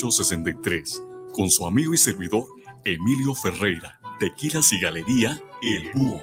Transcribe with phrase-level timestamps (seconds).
[0.00, 1.02] 1863,
[1.32, 2.46] con su amigo y servidor
[2.84, 6.20] Emilio Ferreira, Tequilas y Galería El Búho.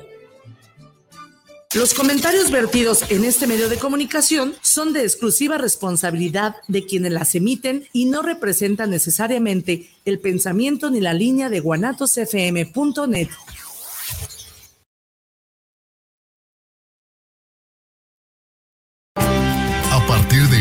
[1.76, 7.36] Los comentarios vertidos en este medio de comunicación son de exclusiva responsabilidad de quienes las
[7.36, 13.30] emiten y no representan necesariamente el pensamiento ni la línea de guanatosfm.net.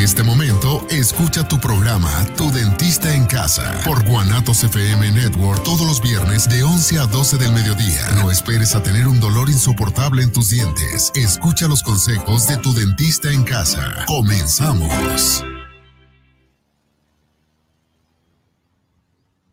[0.06, 6.00] este momento, escucha tu programa Tu Dentista en Casa por Guanatos FM Network todos los
[6.00, 8.10] viernes de 11 a 12 del mediodía.
[8.14, 11.12] No esperes a tener un dolor insoportable en tus dientes.
[11.14, 14.04] Escucha los consejos de Tu Dentista en Casa.
[14.06, 15.44] Comenzamos.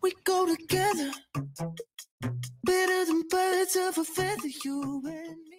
[0.01, 1.11] We go together,
[2.63, 5.53] better than birds of a feather, you and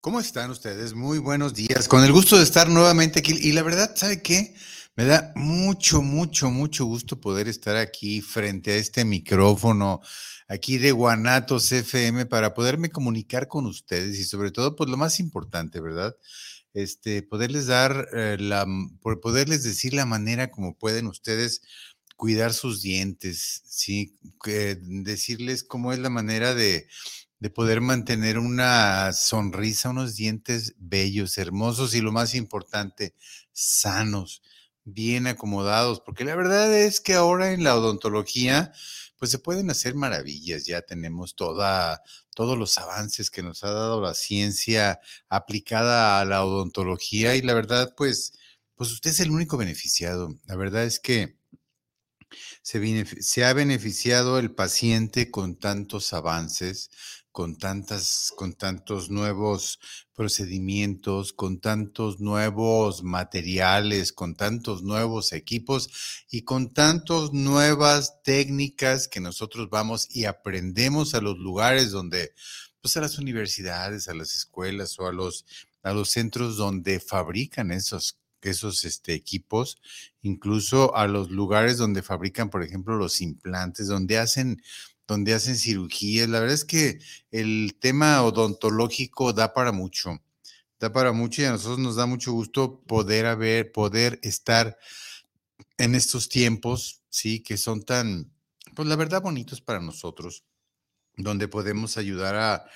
[0.00, 0.94] ¿Cómo están ustedes?
[0.94, 1.88] Muy buenos días.
[1.88, 3.36] Con el gusto de estar nuevamente aquí.
[3.40, 4.54] Y la verdad, ¿sabe qué?
[4.96, 10.00] Me da mucho, mucho, mucho gusto poder estar aquí frente a este micrófono,
[10.48, 15.20] aquí de Guanatos FM, para poderme comunicar con ustedes y sobre todo, pues lo más
[15.20, 16.16] importante, ¿verdad?
[16.72, 18.66] Este, poderles dar eh, la,
[19.02, 21.60] por poderles decir la manera como pueden ustedes
[22.16, 24.16] cuidar sus dientes, ¿sí?
[24.80, 26.88] decirles cómo es la manera de
[27.38, 33.14] de poder mantener una sonrisa, unos dientes bellos, hermosos y lo más importante,
[33.52, 34.42] sanos,
[34.86, 38.72] bien acomodados, porque la verdad es que ahora en la odontología,
[39.18, 42.02] pues se pueden hacer maravillas, ya tenemos toda,
[42.34, 47.54] todos los avances que nos ha dado la ciencia aplicada a la odontología y la
[47.54, 48.38] verdad, pues,
[48.76, 50.38] pues usted es el único beneficiado.
[50.46, 51.36] La verdad es que
[52.62, 56.90] se, se ha beneficiado el paciente con tantos avances,
[57.36, 59.78] con tantas, con tantos nuevos
[60.14, 65.90] procedimientos, con tantos nuevos materiales, con tantos nuevos equipos
[66.30, 72.32] y con tantas nuevas técnicas que nosotros vamos y aprendemos a los lugares donde,
[72.80, 75.44] pues a las universidades, a las escuelas o a los,
[75.82, 79.80] a los centros donde fabrican esos esos este, equipos,
[80.22, 84.62] incluso a los lugares donde fabrican, por ejemplo, los implantes, donde hacen
[85.06, 86.28] donde hacen cirugías.
[86.28, 86.98] La verdad es que
[87.30, 90.20] el tema odontológico da para mucho,
[90.80, 94.78] da para mucho y a nosotros nos da mucho gusto poder haber, poder estar
[95.78, 98.32] en estos tiempos, sí, que son tan,
[98.74, 100.44] pues la verdad, bonitos para nosotros,
[101.16, 102.70] donde podemos ayudar a,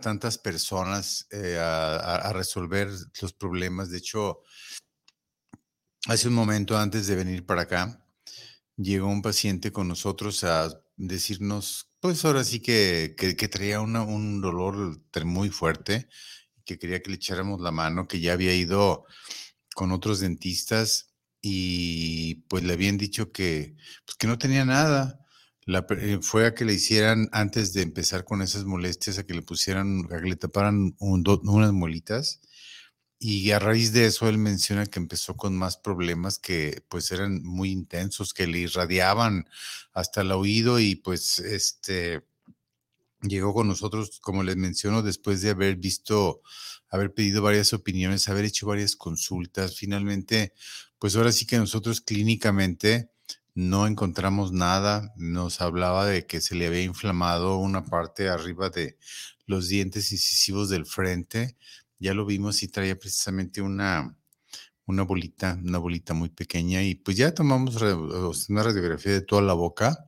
[0.00, 2.90] tantas personas eh, a, resolver
[3.22, 3.88] los problemas.
[3.88, 4.42] De hecho,
[6.08, 8.04] hace un momento antes de venir para acá,
[8.76, 15.00] llegó un paciente con nosotros a decirnos, pues ahora sí que, que, traía un dolor
[15.24, 16.08] muy fuerte,
[16.64, 19.04] que quería que le echáramos la mano, que ya había ido
[19.74, 25.20] con otros dentistas y pues le habían dicho que, pues, que no tenía nada.
[25.64, 29.34] La, eh, fue a que le hicieran, antes de empezar con esas molestias, a que
[29.34, 32.40] le pusieran, a que le taparan unas molitas
[33.18, 37.42] y a raíz de eso él menciona que empezó con más problemas que pues eran
[37.42, 39.48] muy intensos, que le irradiaban
[39.92, 42.22] hasta el oído y pues este
[43.22, 46.42] llegó con nosotros, como les menciono, después de haber visto,
[46.90, 49.76] haber pedido varias opiniones, haber hecho varias consultas.
[49.76, 50.52] Finalmente,
[50.98, 53.10] pues ahora sí que nosotros clínicamente
[53.54, 55.12] no encontramos nada.
[55.16, 58.98] Nos hablaba de que se le había inflamado una parte arriba de
[59.46, 61.56] los dientes incisivos del frente
[61.98, 64.16] ya lo vimos y traía precisamente una,
[64.86, 67.76] una bolita, una bolita muy pequeña y pues ya tomamos
[68.48, 70.06] una radiografía de toda la boca.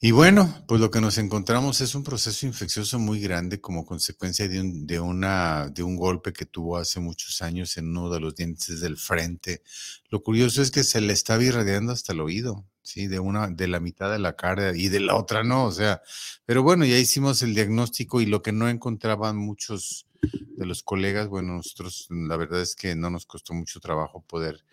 [0.00, 4.46] Y bueno, pues lo que nos encontramos es un proceso infeccioso muy grande como consecuencia
[4.48, 8.20] de un, de una, de un golpe que tuvo hace muchos años en uno de
[8.20, 9.62] los dientes del frente.
[10.10, 13.06] Lo curioso es que se le estaba irradiando hasta el oído, ¿sí?
[13.06, 16.02] De una, de la mitad de la cara y de la otra no, o sea,
[16.44, 21.28] pero bueno, ya hicimos el diagnóstico y lo que no encontraban muchos de los colegas,
[21.28, 24.64] bueno, nosotros la verdad es que no nos costó mucho trabajo poder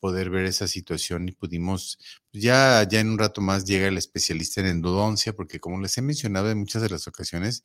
[0.00, 1.98] poder ver esa situación y pudimos,
[2.32, 5.96] pues, ya, ya en un rato más llega el especialista en endodoncia, porque como les
[5.98, 7.64] he mencionado en muchas de las ocasiones,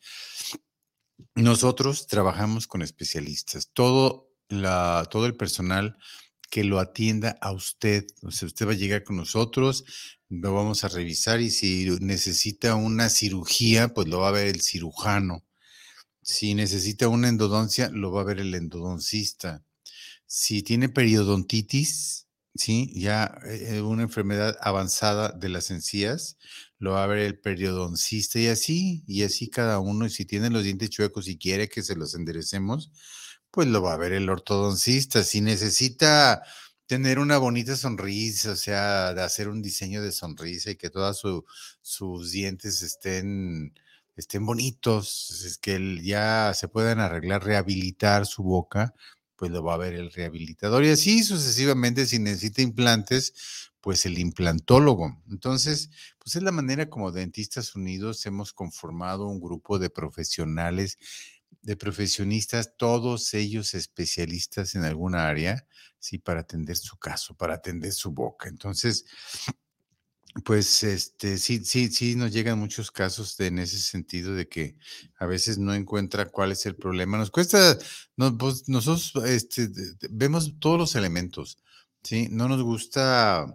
[1.33, 3.71] nosotros trabajamos con especialistas.
[3.73, 5.97] Todo, la, todo el personal
[6.49, 9.85] que lo atienda a usted, o sea, usted va a llegar con nosotros,
[10.29, 14.61] lo vamos a revisar y si necesita una cirugía, pues lo va a ver el
[14.61, 15.43] cirujano.
[16.27, 19.63] Si necesita una endodoncia, lo va a ver el endodoncista.
[20.25, 22.25] Si tiene periodontitis,
[22.55, 22.91] ¿sí?
[22.95, 26.39] ya eh, una enfermedad avanzada de las encías,
[26.79, 30.07] lo va a ver el periodoncista y así, y así cada uno.
[30.07, 32.91] Y si tiene los dientes chuecos y quiere que se los enderecemos,
[33.51, 35.23] pues lo va a ver el ortodoncista.
[35.23, 36.41] Si necesita
[36.87, 41.21] tener una bonita sonrisa, o sea, de hacer un diseño de sonrisa y que todos
[41.81, 43.75] sus dientes estén,
[44.15, 48.93] estén bonitos, es que ya se puedan arreglar, rehabilitar su boca,
[49.35, 53.33] pues lo va a ver el rehabilitador y así sucesivamente, si necesita implantes,
[53.81, 55.21] pues el implantólogo.
[55.29, 60.97] Entonces, pues es la manera como Dentistas Unidos hemos conformado un grupo de profesionales,
[61.61, 65.67] de profesionistas, todos ellos especialistas en alguna área,
[65.99, 68.49] sí, para atender su caso, para atender su boca.
[68.49, 69.05] Entonces,
[70.43, 74.75] pues este, sí, sí, sí, nos llegan muchos casos en ese sentido de que
[75.17, 77.17] a veces no encuentra cuál es el problema.
[77.17, 77.77] Nos cuesta,
[78.37, 79.69] pues, nosotros este,
[80.09, 81.57] vemos todos los elementos,
[82.03, 82.27] ¿sí?
[82.31, 83.45] No nos gusta,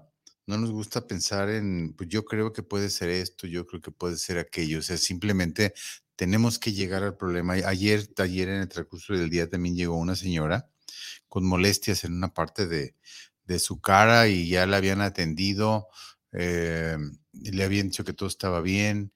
[0.46, 3.90] no nos gusta pensar en, pues yo creo que puede ser esto, yo creo que
[3.92, 5.74] puede ser aquello, o sea, simplemente
[6.16, 7.54] tenemos que llegar al problema.
[7.54, 10.70] Ayer, ayer en el transcurso del día también llegó una señora
[11.28, 12.94] con molestias en una parte de,
[13.44, 15.88] de su cara y ya la habían atendido
[16.32, 16.96] eh,
[17.32, 19.12] le habían dicho que todo estaba bien,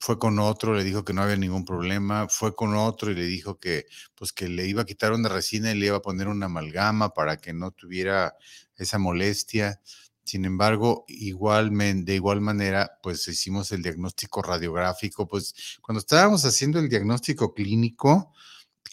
[0.00, 3.24] fue con otro, le dijo que no había ningún problema, fue con otro y le
[3.24, 6.28] dijo que pues que le iba a quitar una resina y le iba a poner
[6.28, 8.36] una amalgama para que no tuviera
[8.76, 9.80] esa molestia.
[10.24, 16.78] Sin embargo, igualmente, de igual manera, pues hicimos el diagnóstico radiográfico, pues cuando estábamos haciendo
[16.78, 18.32] el diagnóstico clínico,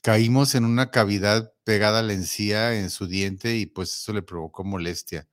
[0.04, 4.24] caímos en una cavidad pegada a la encía en su diente y pues eso le
[4.24, 5.28] provocó molestia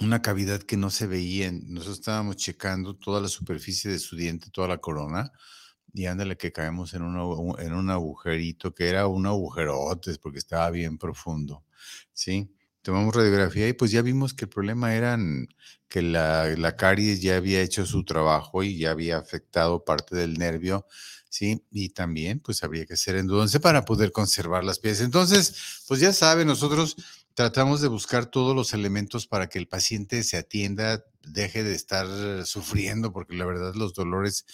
[0.00, 1.50] una cavidad que no se veía.
[1.52, 5.32] Nosotros estábamos checando toda la superficie de su diente, toda la corona,
[5.92, 10.98] y ándale que caemos en, en un agujerito que era un agujerote porque estaba bien
[10.98, 11.64] profundo,
[12.12, 12.54] ¿sí?
[12.80, 15.16] Tomamos radiografía y pues ya vimos que el problema era
[15.88, 20.34] que la, la caries ya había hecho su trabajo y ya había afectado parte del
[20.34, 20.86] nervio,
[21.28, 21.64] ¿sí?
[21.70, 25.04] Y también pues habría que hacer endudonce para poder conservar las piezas.
[25.04, 26.96] Entonces, pues ya saben, nosotros
[27.34, 32.06] tratamos de buscar todos los elementos para que el paciente se atienda, deje de estar
[32.46, 34.46] sufriendo, porque la verdad los dolores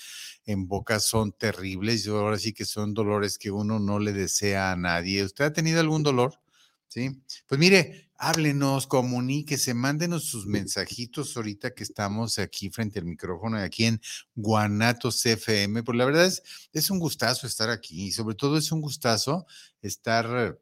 [0.44, 2.04] en boca son terribles.
[2.04, 5.25] Yo ahora sí que son dolores que uno no le desea a nadie.
[5.25, 6.40] ¿Usted ha tenido algún dolor?
[6.88, 7.22] Sí.
[7.46, 13.84] Pues mire, háblenos, comuníquese, mándenos sus mensajitos ahorita que estamos aquí frente al micrófono, aquí
[13.84, 14.00] en
[14.34, 15.82] Guanatos FM.
[15.82, 16.42] Pues la verdad es,
[16.72, 19.46] es un gustazo estar aquí y sobre todo es un gustazo
[19.82, 20.58] estar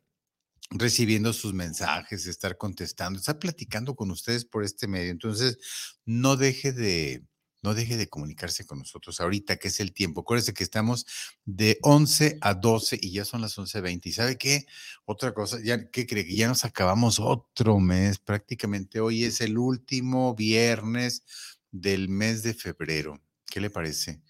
[0.71, 5.11] recibiendo sus mensajes, estar contestando, estar platicando con ustedes por este medio.
[5.11, 5.59] Entonces,
[6.05, 7.25] no deje de,
[7.63, 10.21] no deje de comunicarse con nosotros ahorita, que es el tiempo.
[10.21, 11.07] Acuérdese que estamos
[11.45, 14.07] de 11 a 12 y ya son las 11.20.
[14.07, 14.67] ¿Y sabe qué?
[15.05, 16.25] Otra cosa, ya, ¿qué cree?
[16.25, 18.19] Que ya nos acabamos otro mes.
[18.19, 21.25] Prácticamente hoy es el último viernes
[21.71, 23.21] del mes de febrero.
[23.47, 24.23] ¿Qué le parece?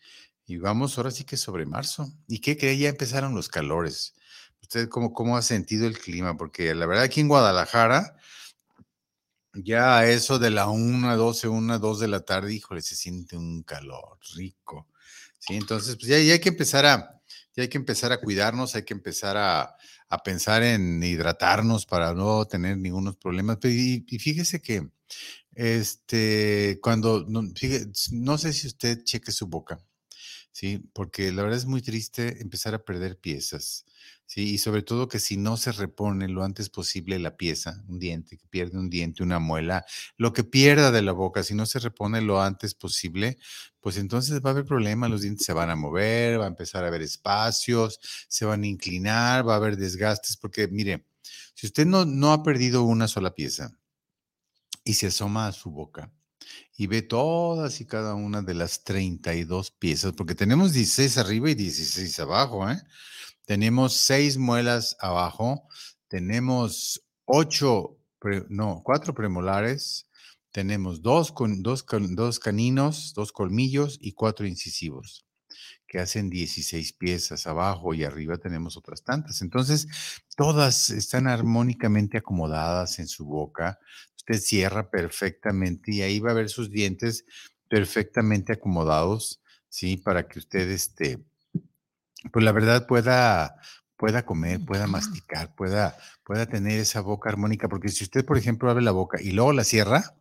[0.47, 2.13] Y vamos ahora sí que sobre marzo.
[2.29, 2.79] ¿Y qué cree?
[2.79, 4.15] Ya empezaron los calores.
[4.63, 6.37] ¿Usted cómo, cómo ha sentido el clima?
[6.37, 8.17] Porque la verdad aquí en Guadalajara,
[9.55, 13.37] ya a eso de la 1, 12, 1, 2 de la tarde, híjole, se siente
[13.37, 14.89] un calor rico.
[15.39, 17.21] Sí, entonces, pues ya, hay que empezar a,
[17.55, 19.77] ya hay que empezar a cuidarnos, hay que empezar a,
[20.09, 23.59] a pensar en hidratarnos para no tener ningunos problemas.
[23.65, 24.89] Y, y fíjese que,
[25.55, 27.43] este, cuando, no,
[28.13, 29.79] no sé si usted cheque su boca,
[30.53, 30.83] ¿sí?
[30.93, 33.87] Porque la verdad es muy triste empezar a perder piezas.
[34.27, 38.01] Sí, y sobre todo que si no se repone lo antes posible la pieza, un
[38.01, 39.85] diente, que pierde un diente, una muela,
[40.17, 43.39] lo que pierda de la boca, si no se repone lo antes posible,
[43.81, 46.83] pues entonces va a haber problema, los dientes se van a mover, va a empezar
[46.85, 51.07] a haber espacios, se van a inclinar, va a haber desgastes, porque mire,
[51.55, 53.79] si usted no, no ha perdido una sola pieza
[54.85, 56.13] y se asoma a su boca,
[56.77, 61.55] y ve todas y cada una de las 32 piezas, porque tenemos 16 arriba y
[61.55, 62.81] 16 abajo, ¿eh?
[63.47, 65.67] Tenemos seis muelas abajo,
[66.09, 67.99] tenemos ocho,
[68.49, 70.07] no, cuatro premolares,
[70.51, 75.27] tenemos dos, con, dos, dos caninos, dos colmillos y cuatro incisivos
[75.87, 79.41] que hacen 16 piezas abajo y arriba tenemos otras tantas.
[79.41, 79.87] Entonces,
[80.37, 83.79] todas están armónicamente acomodadas en su boca.
[84.17, 87.25] Usted cierra perfectamente y ahí va a ver sus dientes
[87.69, 89.97] perfectamente acomodados, ¿sí?
[89.97, 91.25] Para que usted este,
[92.33, 93.57] pues la verdad pueda,
[93.97, 98.71] pueda comer, pueda masticar, pueda, pueda tener esa boca armónica, porque si usted, por ejemplo,
[98.71, 100.15] abre la boca y luego la cierra,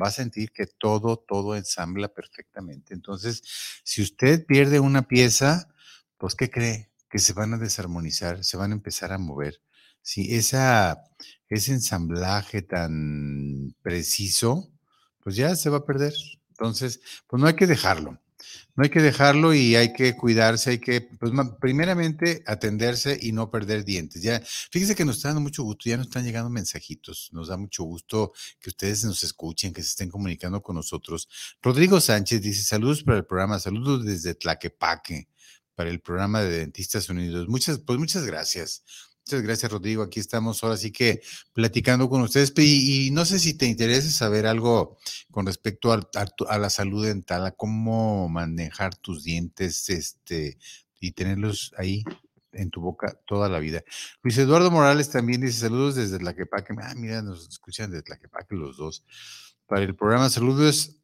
[0.00, 2.94] va a sentir que todo, todo ensambla perfectamente.
[2.94, 3.42] Entonces,
[3.84, 5.68] si usted pierde una pieza,
[6.16, 6.90] pues, ¿qué cree?
[7.08, 9.60] Que se van a desarmonizar, se van a empezar a mover.
[10.02, 11.02] Si esa,
[11.48, 14.70] ese ensamblaje tan preciso,
[15.22, 16.14] pues ya se va a perder.
[16.50, 18.18] Entonces, pues no hay que dejarlo.
[18.74, 23.50] No hay que dejarlo y hay que cuidarse, hay que, pues, primeramente atenderse y no
[23.50, 24.22] perder dientes.
[24.22, 27.56] Ya, fíjese que nos está dando mucho gusto, ya nos están llegando mensajitos, nos da
[27.56, 31.28] mucho gusto que ustedes nos escuchen, que se estén comunicando con nosotros.
[31.62, 35.28] Rodrigo Sánchez dice, saludos para el programa, saludos desde Tlaquepaque,
[35.74, 37.48] para el programa de Dentistas Unidos.
[37.48, 38.82] Muchas, pues muchas gracias.
[39.38, 40.02] Gracias, Rodrigo.
[40.02, 41.22] Aquí estamos ahora sí que
[41.52, 42.52] platicando con ustedes.
[42.56, 44.98] Y, no sé si te interesa saber algo
[45.30, 50.58] con respecto a, la salud dental, a cómo manejar tus dientes este,
[50.98, 52.04] y tenerlos ahí
[52.52, 53.82] en tu boca toda la vida.
[54.22, 56.74] Luis Eduardo Morales también dice saludos desde Tlaquepaque.
[56.82, 59.04] Ah, mira, nos escuchan desde Tlaquepaque los dos.
[59.66, 60.99] Para el programa Saludos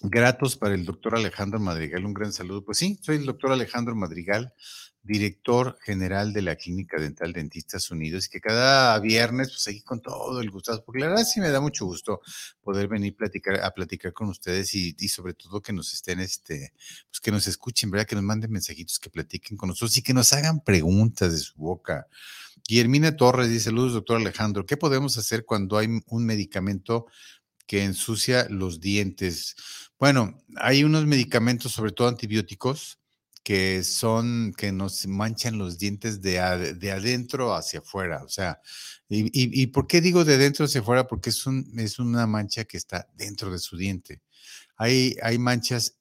[0.00, 2.04] gratos para el doctor Alejandro Madrigal.
[2.04, 2.64] Un gran saludo.
[2.64, 4.52] Pues sí, soy el doctor Alejandro Madrigal
[5.02, 10.40] director general de la Clínica Dental Dentistas Unidos, que cada viernes, pues aquí con todo
[10.40, 12.20] el gusto, porque la verdad sí me da mucho gusto
[12.62, 16.72] poder venir platicar, a platicar con ustedes y, sobre todo que nos estén, este,
[17.10, 18.06] pues que nos escuchen, ¿verdad?
[18.06, 21.56] Que nos manden mensajitos, que platiquen con nosotros y que nos hagan preguntas de su
[21.56, 22.06] boca.
[22.68, 27.06] Guillermina Torres dice, saludos, doctor Alejandro, ¿qué podemos hacer cuando hay un medicamento
[27.70, 29.54] que ensucia los dientes?
[29.96, 32.98] Bueno, hay unos medicamentos, sobre todo antibióticos,
[33.44, 38.24] que son, que nos manchan los dientes de, de adentro hacia afuera.
[38.24, 38.60] O sea,
[39.08, 41.06] y, y, por qué digo de adentro hacia afuera?
[41.06, 44.20] Porque es, un, es una mancha que está dentro de su diente.
[44.76, 45.94] Hay, hay manchas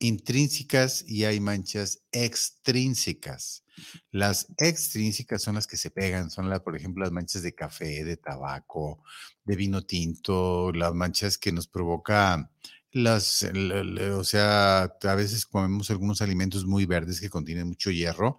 [0.00, 3.64] intrínsecas y hay manchas extrínsecas.
[4.10, 8.04] Las extrínsecas son las que se pegan, son las, por ejemplo, las manchas de café,
[8.04, 9.02] de tabaco,
[9.44, 12.50] de vino tinto, las manchas que nos provoca
[12.92, 18.38] las, o sea, a veces comemos algunos alimentos muy verdes que contienen mucho hierro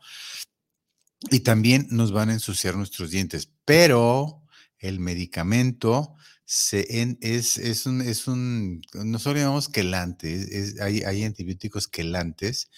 [1.29, 4.43] y también nos van a ensuciar nuestros dientes, pero
[4.79, 6.15] el medicamento
[6.53, 6.85] se
[7.21, 12.69] es, es, un, es un, nosotros llamamos quelante, hay, hay antibióticos quelantes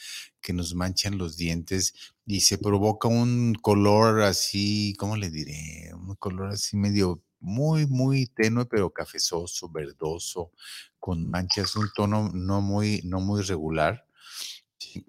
[0.41, 1.95] que nos manchan los dientes
[2.27, 5.91] y se provoca un color así, ¿cómo le diré?
[5.95, 10.51] Un color así medio muy, muy tenue, pero cafezoso, verdoso,
[10.99, 14.05] con manchas, un tono no muy, no muy regular.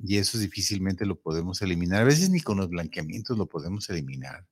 [0.02, 2.00] Y eso difícilmente lo podemos eliminar.
[2.00, 4.46] A veces ni con los blanqueamientos lo podemos eliminar.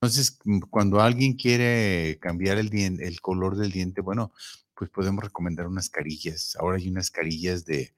[0.00, 4.32] Entonces, mm, cuando alguien quiere cambiar el, el color del diente, bueno,
[4.74, 6.56] pues podemos recomendar unas carillas.
[6.60, 7.94] Ahora hay unas carillas de,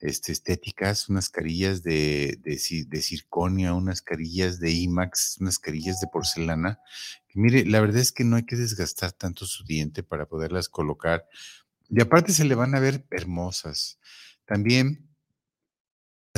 [0.00, 6.06] este, estéticas, unas carillas de, de, de, circonia, unas carillas de IMAX, unas carillas de
[6.06, 6.80] porcelana.
[7.34, 11.26] mire, la verdad es que no hay que desgastar tanto su diente para poderlas colocar.
[11.90, 13.98] Y aparte se le van a ver hermosas.
[14.46, 15.09] También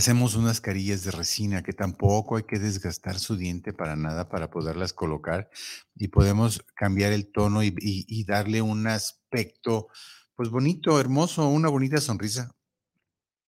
[0.03, 4.51] hacemos unas carillas de resina que tampoco hay que desgastar su diente para nada para
[4.51, 5.49] poderlas colocar
[5.95, 9.87] y podemos cambiar el tono y, darle un aspecto
[10.35, 12.51] pues bonito, hermoso, una bonita sonrisa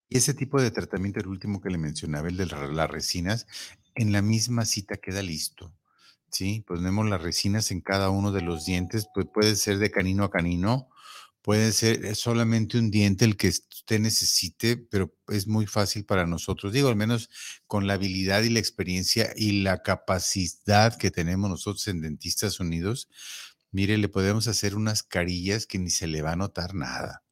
[0.09, 3.47] y ese tipo de tratamiento, el último que le mencionaba, el de las resinas,
[3.95, 5.75] en la misma cita queda listo.
[6.31, 6.65] ¿sí?
[6.67, 10.31] Ponemos las resinas en cada uno de los dientes, pues puede ser de canino a
[10.31, 10.89] canino,
[11.43, 16.27] puede ser eh, solamente un diente el que usted necesite, pero es muy fácil para
[16.27, 16.73] nosotros.
[16.73, 17.31] Digo, al menos
[17.67, 23.09] con la habilidad y la experiencia y la capacidad que tenemos nosotros en Dentistas Unidos,
[23.71, 27.23] mire, le podemos hacer unas carillas que ni se le va a notar nada.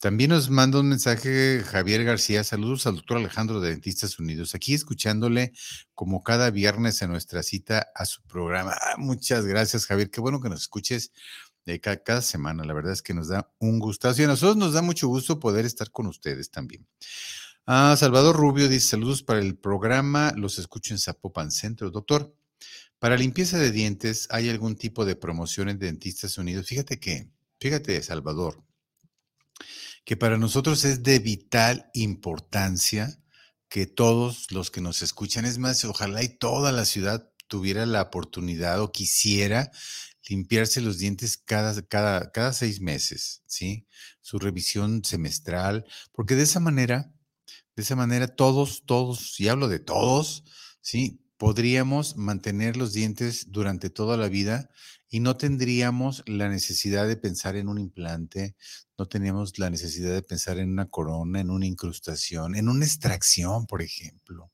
[0.00, 2.44] También nos manda un mensaje Javier García.
[2.44, 4.54] Saludos al doctor Alejandro de Dentistas Unidos.
[4.54, 5.52] Aquí escuchándole
[5.92, 8.76] como cada viernes en nuestra cita a su programa.
[8.80, 10.08] Ah, muchas gracias, Javier.
[10.08, 11.10] Qué bueno que nos escuches
[11.72, 12.64] de cada, semana.
[12.64, 15.38] La verdad es que nos da un gustazo y a nosotros nos da mucho gusto
[15.38, 16.86] poder estar con ustedes también.
[17.66, 20.32] Ah, Salvador Rubio dice saludos para el programa.
[20.36, 21.90] Los escucho en Zapopan Centro.
[21.90, 22.34] Doctor,
[22.98, 26.66] para limpieza de dientes, ¿hay algún tipo de promoción en Dentistas Unidos?
[26.66, 27.28] Fíjate que,
[27.60, 28.62] fíjate, Salvador
[30.08, 33.20] que para nosotros es de vital importancia
[33.68, 38.00] que todos los que nos escuchan, es más, ojalá y toda la ciudad tuviera la
[38.00, 39.70] oportunidad o quisiera
[40.28, 43.86] limpiarse los dientes cada, cada, cada seis meses, ¿sí?
[44.20, 47.12] Su revisión semestral, porque de esa manera,
[47.76, 50.44] de esa manera todos, todos, y hablo de todos,
[50.80, 51.20] ¿sí?
[51.36, 54.70] Podríamos mantener los dientes durante toda la vida
[55.08, 58.56] y no tendríamos la necesidad de pensar en un implante,
[58.98, 63.66] no teníamos la necesidad de pensar en una corona, en una incrustación, en una extracción,
[63.66, 64.52] por ejemplo,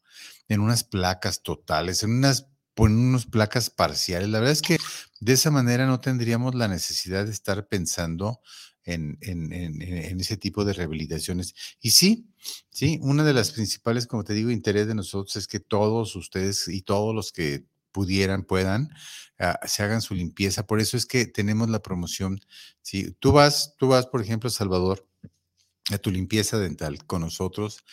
[0.49, 4.29] en unas placas totales, en unas en unas placas parciales.
[4.29, 4.79] La verdad es que
[5.21, 8.41] de esa manera no tendríamos la necesidad de estar pensando
[8.85, 11.55] en, en, ese tipo de rehabilitaciones.
[11.81, 12.29] Y sí,
[12.71, 16.69] sí, una de las principales, como te digo, interés de nosotros es que todos ustedes
[16.69, 18.91] y todos los que pudieran, puedan,
[19.39, 20.67] ah, se hagan su limpieza.
[20.67, 22.41] Por eso es que tenemos la promoción.
[22.83, 25.09] Si tú vas, tú vas, por ejemplo, a Salvador,
[25.91, 27.85] a tu limpieza dental con nosotros,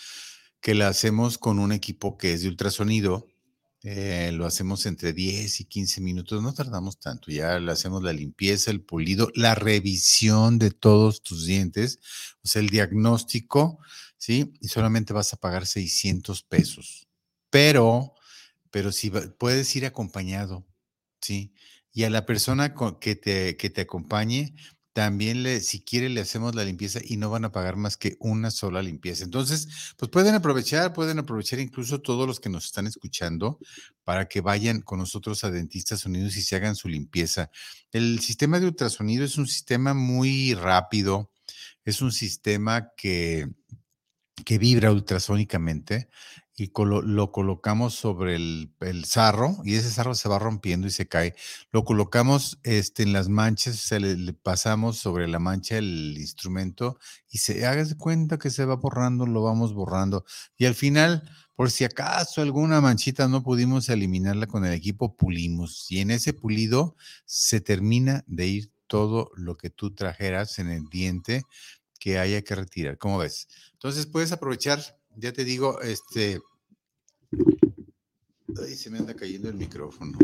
[0.59, 3.27] que la hacemos con un equipo que es de ultrasonido.
[3.83, 8.13] Eh, lo hacemos entre 10 y 15 minutos, no tardamos tanto, ya le hacemos la
[8.13, 11.99] limpieza, el pulido, la revisión de todos tus dientes,
[12.43, 13.79] o sea, el diagnóstico,
[14.17, 14.53] ¿sí?
[14.61, 17.07] Y solamente vas a pagar 600 pesos.
[17.49, 18.13] Pero,
[18.69, 20.65] pero si puedes ir acompañado,
[21.19, 21.53] ¿sí?
[21.91, 24.55] Y a la persona que te, que te acompañe,
[24.93, 28.17] también le, si quiere, le hacemos la limpieza y no van a pagar más que
[28.19, 29.23] una sola limpieza.
[29.23, 33.59] Entonces, pues pueden aprovechar, pueden aprovechar incluso todos los que nos están escuchando
[34.03, 37.51] para que vayan con nosotros a Dentistas Unidos y se hagan su limpieza.
[37.91, 41.31] El sistema de ultrasonido es un sistema muy rápido,
[41.85, 43.47] es un sistema que,
[44.43, 46.09] que vibra ultrasónicamente
[46.55, 50.91] y colo- lo colocamos sobre el, el sarro y ese sarro se va rompiendo y
[50.91, 51.35] se cae.
[51.71, 56.15] Lo colocamos este, en las manchas, o sea, le, le pasamos sobre la mancha el
[56.19, 60.25] instrumento y se haga de cuenta que se va borrando, lo vamos borrando.
[60.57, 61.23] Y al final,
[61.55, 65.89] por si acaso alguna manchita no pudimos eliminarla con el equipo, pulimos.
[65.91, 70.83] Y en ese pulido se termina de ir todo lo que tú trajeras en el
[70.89, 71.43] diente
[71.99, 72.97] que haya que retirar.
[72.97, 73.47] ¿Cómo ves?
[73.73, 76.41] Entonces puedes aprovechar, ya te digo, este...
[78.61, 80.17] Ay, se me anda cayendo el micrófono.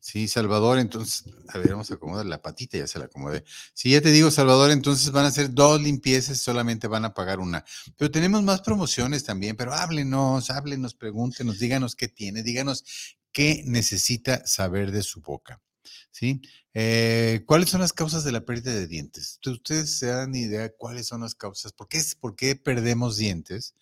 [0.00, 3.44] Sí, Salvador, entonces, a ver, vamos a acomodar la patita, ya se la acomodé.
[3.72, 7.40] Sí, ya te digo, Salvador, entonces van a hacer dos limpiezas, solamente van a pagar
[7.40, 7.64] una.
[7.96, 12.84] Pero tenemos más promociones también, pero háblenos, háblenos, pregúntenos, díganos qué tiene, díganos
[13.32, 15.62] qué necesita saber de su boca.
[16.10, 16.40] ¿Sí?
[16.74, 19.40] Eh, ¿Cuáles son las causas de la pérdida de dientes?
[19.44, 21.72] ¿Ustedes se dan idea cuáles son las causas?
[21.72, 23.74] ¿Por qué, por qué perdemos dientes?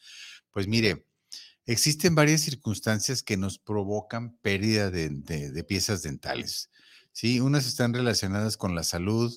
[0.53, 1.07] Pues mire,
[1.65, 6.71] existen varias circunstancias que nos provocan pérdida de, piezas dentales.
[7.13, 7.41] ¿sí?
[7.41, 9.33] Unas están relacionadas con la salud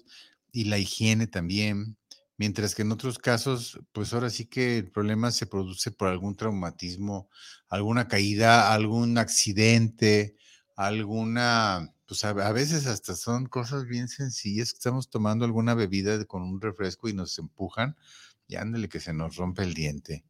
[0.52, 1.98] y la higiene también,
[2.38, 6.36] mientras que en otros casos, pues ahora sí que el problema se produce por algún
[6.36, 7.30] traumatismo,
[7.70, 10.36] alguna caída, algún accidente,
[10.76, 16.26] alguna, pues a, a veces hasta son cosas bien sencillas, que estamos tomando alguna bebida
[16.26, 17.96] con un refresco y nos empujan
[18.48, 20.26] y ándale que se nos rompe el diente.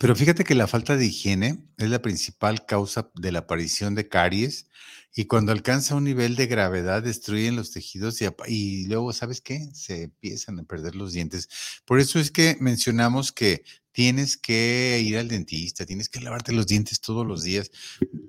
[0.00, 4.08] Pero fíjate que la falta de higiene es la principal causa de la aparición de
[4.08, 4.66] caries
[5.14, 9.68] y cuando alcanza un nivel de gravedad destruyen los tejidos y, luego, ¿sabes qué?
[9.74, 11.48] Se empiezan a perder los dientes.
[11.84, 16.66] Por eso es que mencionamos que tienes que ir al dentista, tienes que lavarte los
[16.66, 17.70] dientes todos los días.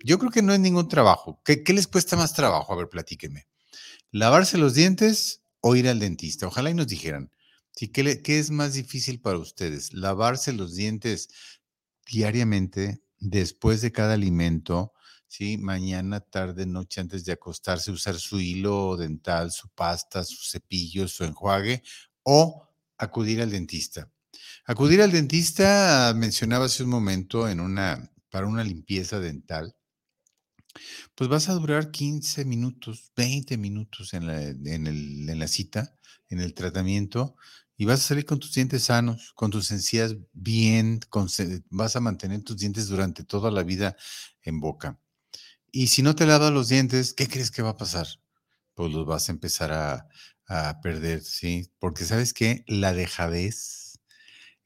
[0.03, 1.41] Yo creo que no es ningún trabajo.
[1.45, 2.73] ¿Qué, qué les cuesta más trabajo?
[2.73, 3.47] A ver, platíquenme.
[4.11, 6.45] ¿Lavarse los dientes o ir al dentista?
[6.45, 7.31] Ojalá y nos dijeran.
[7.75, 9.93] Sí, ¿qué, le- qué es más difícil para ustedes?
[9.93, 11.29] ¿Lavarse los dientes
[12.09, 14.93] diariamente después de cada alimento?
[15.27, 15.57] ¿Sí?
[15.57, 21.23] Mañana, tarde, noche, antes de acostarse, usar su hilo dental, su pasta, su cepillo, su
[21.23, 21.81] enjuague
[22.23, 24.11] o acudir al dentista.
[24.65, 29.75] Acudir al dentista, mencionaba hace un momento, en una, para una limpieza dental,
[31.15, 35.97] pues vas a durar 15 minutos, 20 minutos en la, en el- en la cita,
[36.29, 37.35] en el tratamiento,
[37.77, 40.99] y vas a salir con tus dientes sanos, con tus encías bien,
[41.69, 43.95] vas a mantener tus dientes durante toda la vida
[44.43, 44.99] en boca.
[45.71, 48.07] Y si no te lavas los dientes, ¿qué crees que va a pasar?
[48.75, 50.07] Pues los vas a empezar a,
[50.47, 51.71] a perder, ¿sí?
[51.79, 53.82] Porque sabes que la dejadez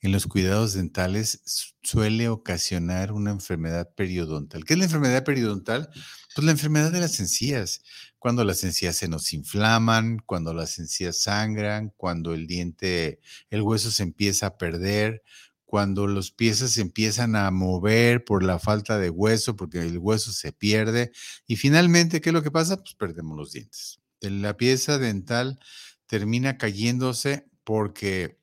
[0.02, 4.64] en los cuidados dentales su- suele ocasionar una enfermedad periodontal.
[4.66, 5.90] ¿Qué es la enfermedad periodontal?
[6.36, 7.82] Pues la enfermedad de las encías.
[8.20, 13.90] Cuando las encías se nos inflaman, cuando las encías sangran, cuando el diente, el hueso
[13.92, 15.24] se empieza a perder,
[15.66, 20.32] cuando los piezas se empiezan a mover por la falta de hueso, porque el hueso
[20.32, 21.12] se pierde.
[21.46, 22.78] Y finalmente, ¿qué es lo que pasa?
[22.78, 24.00] Pues perdemos los dientes.
[24.22, 25.60] La pieza dental
[26.08, 28.37] termina cayéndose porque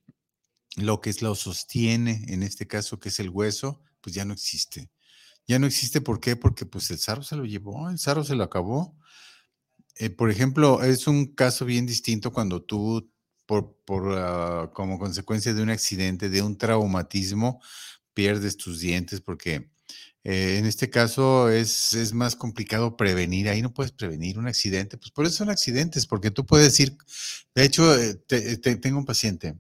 [0.77, 4.33] lo que es- lo sostiene, en este caso, que es el hueso, pues ya no
[4.35, 4.91] existe.
[5.49, 6.37] Ya no existe, ¿por qué?
[6.37, 8.97] Porque pues el sarro se lo llevó, el sarro se lo acabó.
[9.97, 13.11] Eh, por ejemplo, es un caso bien distinto cuando tú,
[13.47, 17.61] por, por, ah, como consecuencia de un accidente, de un traumatismo,
[18.15, 19.71] pierdes tus dientes, porque
[20.25, 23.49] eh, en este caso es, es más complicado prevenir.
[23.49, 26.97] Ahí no puedes prevenir un accidente, pues por eso son accidentes, porque tú puedes ir.
[27.55, 29.57] De hecho, eh, te- te- tengo un paciente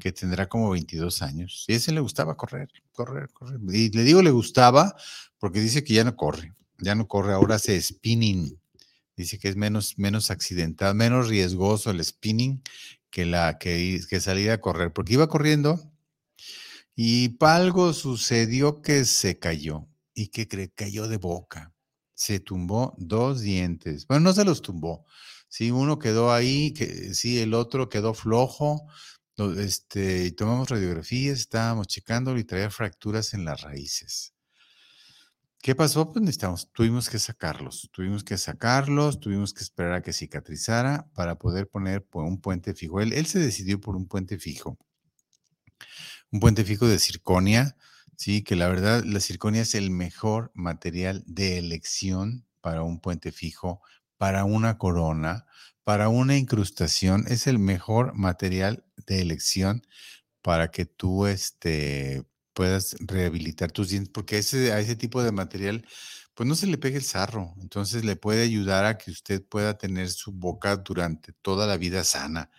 [0.00, 1.64] que tendrá como 22 años.
[1.68, 3.60] Y a ese le gustaba correr, correr, correr.
[3.72, 4.96] Y le digo le gustaba
[5.38, 8.58] porque dice que ya no corre, ya no corre, ahora hace spinning.
[9.16, 12.62] Dice que es menos, menos accidentado, menos riesgoso el spinning
[13.10, 15.78] que, la, que, que salir a correr, porque iba corriendo
[17.02, 19.88] y algo sucedió que se cayó.
[20.14, 20.46] ¿Y que?
[20.74, 21.72] Cayó de boca.
[22.12, 24.06] Se tumbó dos dientes.
[24.06, 25.06] Bueno, no se los tumbó.
[25.48, 28.86] Sí, uno quedó ahí, que sí, el otro quedó flojo,
[29.58, 34.34] este, tomamos radiografías, estábamos checando y traía fracturas en las raíces.
[35.62, 36.10] ¿Qué pasó?
[36.10, 41.38] Pues necesitamos, tuvimos que sacarlos, tuvimos que sacarlos, tuvimos que esperar a que cicatrizara para
[41.38, 43.00] poder poner un puente fijo.
[43.00, 44.78] Él, él se decidió por un puente fijo,
[46.30, 47.76] un puente fijo de circonia,
[48.16, 53.30] sí, que la verdad la circonia es el mejor material de elección para un puente
[53.30, 53.82] fijo,
[54.16, 55.46] para una corona,
[55.90, 59.84] para una incrustación, es el mejor material de elección
[60.40, 62.22] para que tú este,
[62.52, 65.84] puedas rehabilitar tus dientes, porque ese, a ese tipo de material,
[66.34, 69.78] pues no se le pegue el sarro, entonces le puede ayudar a que usted pueda
[69.78, 72.52] tener su boca durante toda la vida sana.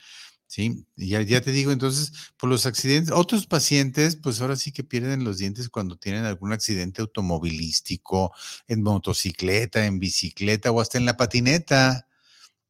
[0.48, 4.84] Sí, ya, ya te digo, entonces, por los accidentes, otros pacientes, pues ahora sí que
[4.84, 8.34] pierden los dientes cuando tienen algún accidente automovilístico,
[8.68, 12.10] en motocicleta, en bicicleta o hasta en la patineta.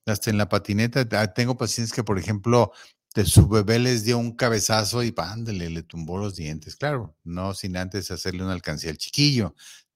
[0.06, 1.08] Hasta en la patineta.
[1.12, 2.72] Ah, tengo pacientes que, por ejemplo,
[3.16, 6.76] de su bebé les dio un cabezazo y pándale, le tumbó los dientes.
[6.76, 9.56] Claro, no sin antes hacerle una alcancía al chiquillo.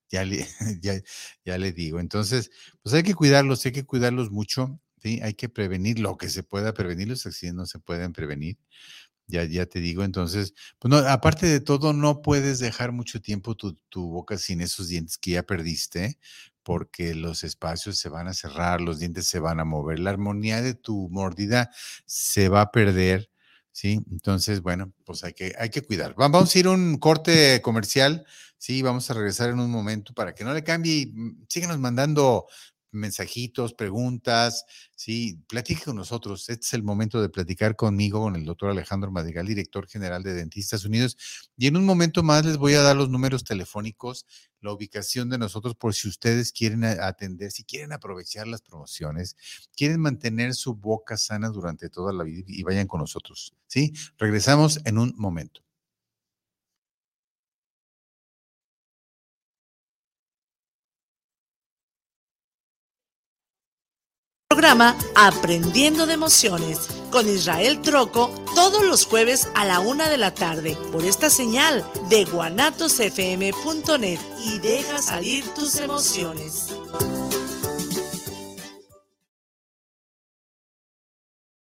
[0.10, 0.48] Ya le,
[0.82, 0.94] ya,
[1.46, 2.00] ya le digo.
[2.00, 2.52] Entonces,
[2.84, 4.80] pues hay que cuidarlos, hay que cuidarlos mucho.
[5.02, 5.20] ¿sí?
[5.24, 7.08] Hay que prevenir lo que se pueda prevenir.
[7.10, 8.58] Los accidentes no se pueden prevenir.
[9.28, 13.56] Ya, ya te digo, entonces, pues no, aparte de todo, no puedes dejar mucho tiempo
[13.56, 16.20] tu, tu boca sin esos dientes que ya perdiste,
[16.66, 20.64] porque los espacios se van a cerrar, los dientes se van a mover, la armonía
[20.64, 21.70] de tu mordida
[22.08, 23.30] se va a perder,
[23.72, 24.02] ¿sí?
[24.12, 26.16] Entonces, bueno, pues hay que, hay que cuidar.
[26.18, 28.26] Vamos a ir a un corte comercial,
[28.58, 31.12] sí, vamos a regresar en un momento para que no le cambie.
[31.14, 32.48] Mm, síguenos mandando
[32.96, 36.50] mensajitos, preguntas, sí, platique con nosotros.
[36.50, 40.34] Este es el momento de platicar conmigo, con el doctor Alejandro Madrigal, director general de
[40.34, 41.18] Dentistas Unidos.
[41.58, 44.26] Y en un momento más les voy a dar los números telefónicos,
[44.62, 49.36] la ubicación de nosotros por si ustedes quieren atender, si quieren aprovechar las promociones,
[49.76, 53.54] quieren mantener su boca sana durante toda la vida y vayan con nosotros.
[53.68, 53.94] ¿sí?
[54.18, 55.65] Regresamos en un momento.
[64.66, 70.34] Programa Aprendiendo de Emociones con Israel Troco todos los jueves a la una de la
[70.34, 76.74] tarde por esta señal de guanatosfm.net y deja salir tus emociones.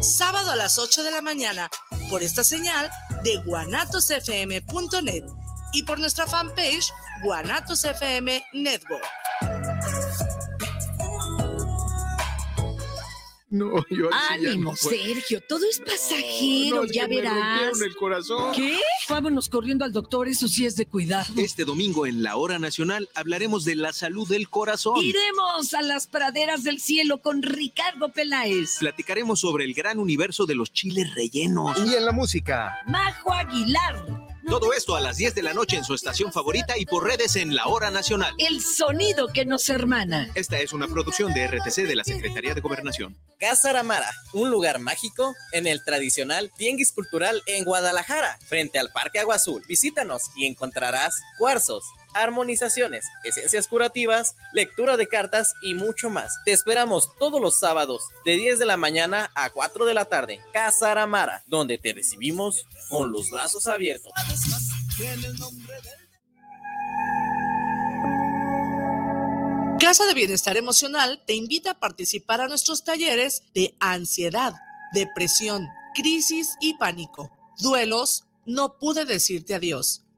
[0.00, 1.70] sábado a las 8 de la mañana,
[2.10, 2.90] por esta señal
[3.22, 5.24] de guanatosfm.net
[5.72, 9.04] y por nuestra fanpage Guanatos FM Network.
[13.50, 17.80] No, yo Ánimo, Sergio, todo es pasajero, ya verás.
[17.80, 18.52] el corazón.
[18.54, 18.78] ¿Qué?
[19.08, 21.32] Vámonos corriendo al doctor, eso sí es de cuidado.
[21.36, 25.02] Este domingo en la Hora Nacional hablaremos de la salud del corazón.
[25.02, 28.78] Iremos a las praderas del cielo con Ricardo Peláez.
[28.78, 31.78] Platicaremos sobre el gran universo de los chiles rellenos.
[31.86, 32.78] Y en la música.
[32.86, 34.28] Majo Aguilar.
[34.50, 37.36] Todo esto a las 10 de la noche en su estación favorita y por redes
[37.36, 38.34] en la Hora Nacional.
[38.38, 40.30] El sonido que nos hermana.
[40.34, 43.18] Esta es una producción de RTC de la Secretaría de Gobernación.
[43.38, 49.18] Casa Aramara, un lugar mágico en el tradicional Tianguis Cultural en Guadalajara, frente al Parque
[49.18, 49.62] Agua Azul.
[49.68, 51.84] Visítanos y encontrarás cuarzos,
[52.22, 56.38] armonizaciones, esencias curativas, lectura de cartas y mucho más.
[56.44, 60.40] Te esperamos todos los sábados de 10 de la mañana a 4 de la tarde.
[60.52, 64.12] Casa Aramara, donde te recibimos con los brazos abiertos.
[69.80, 74.54] Casa de Bienestar Emocional te invita a participar a nuestros talleres de ansiedad,
[74.92, 80.02] depresión, crisis y pánico, duelos, no pude decirte adiós,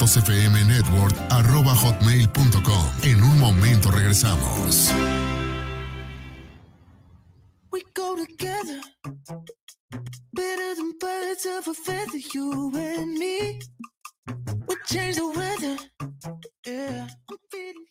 [0.00, 2.86] guanatosfmnetwork.com.
[3.02, 4.90] En un momento regresamos.
[7.70, 8.80] We go together
[10.32, 13.58] better than birds of a feather, you and me.
[14.66, 15.76] We change the weather.
[16.64, 17.84] Yeah, I'm feeling.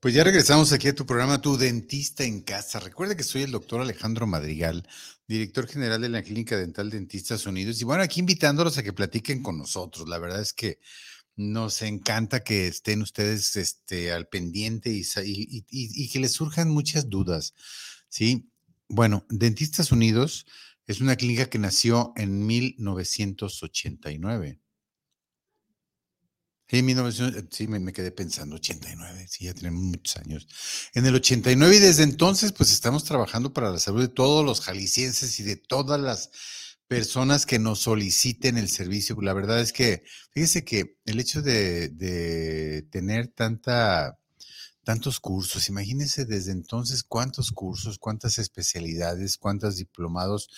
[0.00, 2.78] Pues ya regresamos aquí a tu programa Tu Dentista en Casa.
[2.78, 4.86] Recuerda que soy el doctor Alejandro Madrigal,
[5.28, 7.80] director general de la Clínica Dental Dentistas Unidos.
[7.80, 10.08] Y bueno, aquí invitándolos a que platiquen con nosotros.
[10.08, 10.78] La verdad es que
[11.36, 17.08] nos encanta que estén ustedes este, al pendiente y, y- y que les surjan muchas
[17.08, 17.54] dudas.
[18.08, 18.50] ¿sí?
[18.88, 20.46] Bueno, Dentistas Unidos
[20.86, 24.60] es una clínica que nació en 1989.
[26.70, 30.46] Sí, 1900, sí, me, quedé pensando, 89, sí, ya tenemos muchos años.
[30.92, 34.60] En el 89 y desde entonces, pues estamos trabajando para la salud de todos los
[34.60, 36.30] jaliscienses y de todas las
[36.86, 39.16] personas que nos soliciten el servicio.
[39.22, 40.02] La verdad es que,
[40.32, 44.18] fíjese que el hecho de, de tener tanta,
[44.84, 50.50] tantos cursos, imagínense desde entonces cuántos cursos, cuántas especialidades, cuántos diplomados,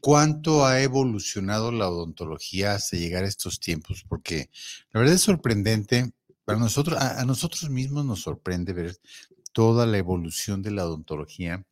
[0.00, 4.50] cuánto ha evolucionado la odontología hasta llegar a estos tiempos, porque
[4.92, 6.12] la verdad es sorprendente,
[6.44, 8.96] para nosotros, a, a nosotros mismos nos sorprende ver
[9.52, 11.64] toda la evolución de la odontología.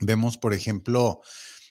[0.00, 1.20] Vemos, por ejemplo,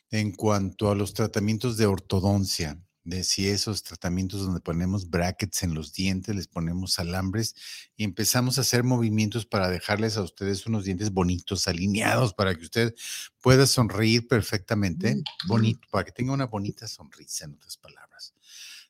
[0.09, 5.75] en cuanto a los tratamientos de ortodoncia, de si esos tratamientos donde ponemos brackets en
[5.75, 7.55] los dientes, les ponemos alambres
[7.95, 12.63] y empezamos a hacer movimientos para dejarles a ustedes unos dientes bonitos, alineados, para que
[12.63, 12.95] usted
[13.41, 18.33] pueda sonreír perfectamente, bonito, para que tenga una bonita sonrisa, en otras palabras.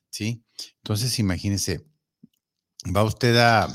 [0.08, 0.42] ¿Sí?
[0.78, 1.84] Entonces, imagínese,
[2.96, 3.68] va usted a,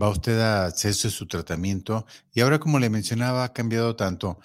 [0.00, 4.40] va usted a hacerse su tratamiento y ahora, como le mencionaba, ha cambiado tanto.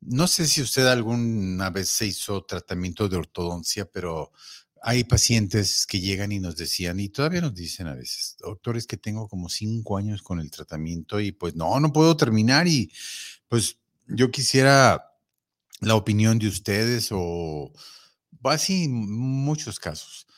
[0.00, 4.30] No sé si usted alguna vez se hizo tratamiento de ortodoncia, pero
[4.88, 8.86] hay pacientes que llegan y nos decían, y todavía nos dicen a veces, doctor, es
[8.86, 12.92] que tengo como cinco años con el tratamiento y pues no, no puedo terminar y
[13.48, 15.12] pues yo quisiera
[15.80, 17.72] la opinión de ustedes o
[18.44, 20.28] así muchos casos.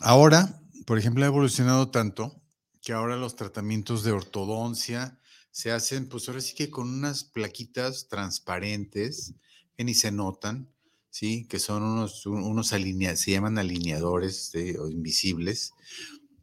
[0.00, 2.40] Ahora, por ejemplo, ha evolucionado tanto
[2.80, 5.20] que ahora los tratamientos de ortodoncia
[5.50, 9.34] se hacen, pues ahora sí que con unas plaquitas transparentes
[9.76, 10.72] que ni se notan,
[11.18, 11.46] ¿sí?
[11.48, 15.72] Que son unos, unos alineados, se llaman alineadores o invisibles.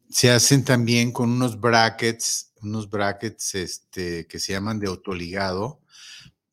[0.09, 5.79] Se hacen también con unos brackets, unos brackets este, que se llaman de autoligado,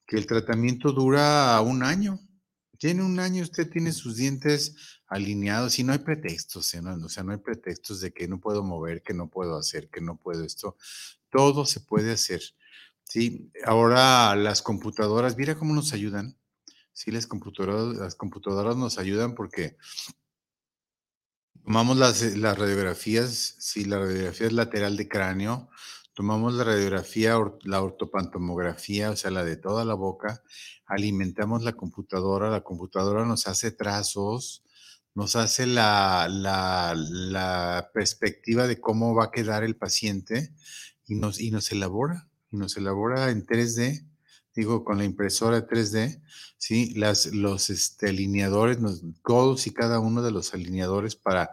[0.07, 2.21] que el tratamiento dura un año.
[2.79, 4.77] Tiene un año, usted tiene sus dientes
[5.09, 6.81] alineados y no hay pretextos, ¿eh?
[6.81, 10.01] o sea, no hay pretextos de que no puedo mover, que no puedo hacer, que
[10.01, 10.77] no puedo esto.
[11.29, 12.41] Todo se puede hacer.
[13.03, 16.37] Sí, ahora las computadoras, mira cómo nos ayudan.
[16.92, 19.76] Sí, las computadoras, las computadoras nos ayudan porque
[21.64, 25.70] tomamos las, eh, las radiografías, sí, la radiografía es lateral de cráneo,
[26.14, 30.42] tomamos la radiografía, la ortopantomografía, o sea, la de toda la boca,
[30.87, 34.64] alimentamos la computadora, la computadora nos hace trazos,
[35.14, 40.52] nos hace la, la, la perspectiva de cómo va a quedar el paciente
[41.07, 44.07] y nos, y nos elabora, y nos elabora en 3D,
[44.55, 46.21] digo, con la impresora 3D,
[46.59, 46.95] ¿sí?
[46.95, 48.79] Las, los este, alineadores,
[49.25, 51.51] todos y cada uno de los alineadores para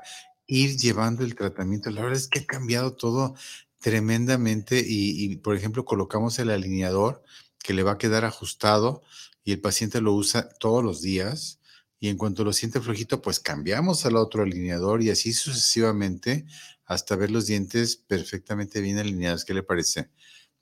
[0.48, 1.90] ir llevando el tratamiento.
[1.92, 3.36] La verdad es que ha cambiado todo
[3.80, 7.24] tremendamente y, y, por ejemplo, colocamos el alineador
[7.64, 9.02] que le va a quedar ajustado
[9.44, 11.60] y el paciente lo usa todos los días
[12.00, 16.46] y en cuanto lo siente flojito, pues cambiamos al otro alineador y así sucesivamente
[16.86, 19.46] hasta ver los dientes perfectamente bien alineados.
[19.46, 20.10] ¿Qué le parece?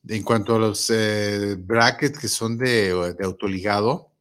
[0.09, 4.11] En cuanto a los eh, brackets que son de, autoligado,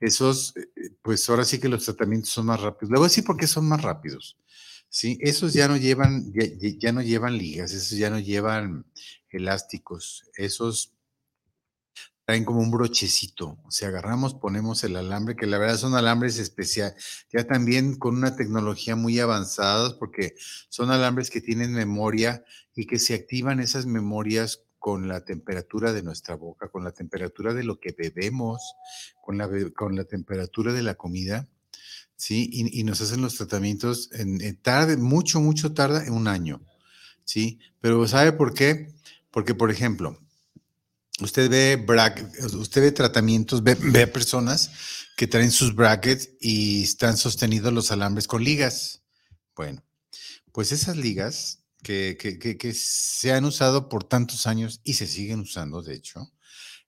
[0.00, 2.90] esos, eh, pues ahora sí que los tratamientos son más rápidos.
[2.90, 4.38] Le voy a decir por qué son más rápidos.
[4.88, 8.86] Sí, esos ya no llevan, ya, no llevan ligas, esos ya no llevan
[9.28, 10.94] elásticos, esos
[12.24, 13.58] traen como un brochecito.
[13.64, 18.16] O sea, agarramos, ponemos el alambre, que la verdad son alambres especiales, ya también con
[18.16, 20.34] una tecnología muy avanzada, porque
[20.70, 26.02] son alambres que tienen memoria y que se activan esas memorias con la temperatura de
[26.02, 28.72] nuestra boca, con la temperatura de lo que bebemos,
[29.20, 29.46] con la,
[29.76, 31.46] con la temperatura de la comida.
[32.16, 32.48] ¿sí?
[32.50, 36.62] Y, nos hacen los tratamientos en, tarde, mucho, mucho tarda, en un año,
[37.26, 37.58] ¿sí?
[37.82, 38.94] Pero ¿sabe por qué?
[39.30, 40.18] Porque, por ejemplo,
[41.20, 41.86] usted ve,
[42.54, 44.70] usted ve tratamientos, ve, ve personas
[45.18, 49.02] que traen sus brackets y están sostenidos los alambres con ligas.
[49.54, 49.84] Bueno,
[50.50, 52.16] pues esas ligas que,
[52.74, 56.32] se han usado por tantos años y se siguen usando, de hecho,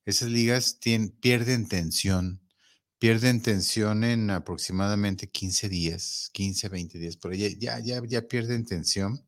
[0.07, 2.43] esas ligas tien- pierden tensión,
[2.99, 8.67] pierden tensión en aproximadamente 15 días, 15, 20 días, por ahí ya, ya, ya pierden
[8.67, 9.27] tensión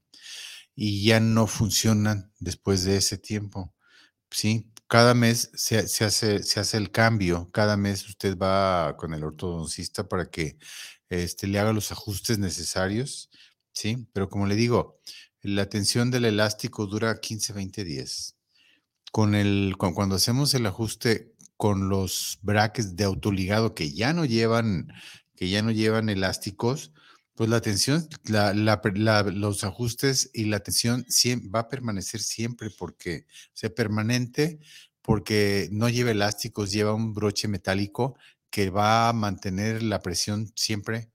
[0.75, 3.75] y ya no funcionan después de ese tiempo.
[4.31, 9.15] Sí, cada mes se, se hace, se hace el cambio, cada mes usted va con
[9.15, 10.59] el ortodoncista para que
[11.11, 13.31] este, le haga los ajustes necesarios,
[13.73, 14.09] ¿sí?
[14.13, 15.01] Pero como le digo,
[15.43, 18.37] la tensión del elástico dura 15, 20 días.
[19.13, 24.25] Con el, cu- cuando hacemos el ajuste con los brackets de autoligado que ya no
[24.25, 24.89] llevan,
[25.37, 26.93] que ya no llevan elásticos,
[27.35, 31.07] pues la tensión, la- la los ajustes y la tensión
[31.55, 34.61] va a permanecer siempre porque sea permanente,
[35.03, 38.17] porque no lleva elásticos, lleva un broche metálico
[38.51, 41.12] que va a mantener la presión siempre,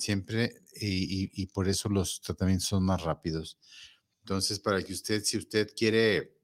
[0.00, 3.58] siempre, y, y- por eso los tratamientos son más rápidos.
[4.20, 6.36] Entonces, para que usted, si usted quiere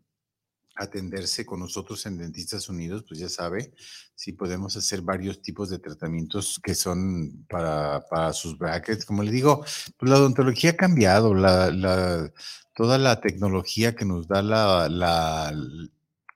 [0.78, 3.72] atenderse con nosotros en Dentistas Unidos, pues ya sabe,
[4.14, 9.06] si podemos hacer varios tipos de tratamientos que son para, para sus brackets.
[9.06, 9.64] Como le digo,
[9.96, 12.30] pues la odontología ha cambiado, la, la-
[12.74, 14.88] toda la tecnología que nos da la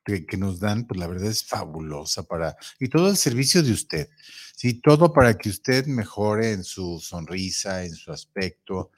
[0.04, 3.72] que, que nos dan, pues la verdad es fabulosa para, y todo el servicio de
[3.72, 4.08] usted,
[4.56, 8.90] sí, todo para que usted mejore en su sonrisa, en su aspecto.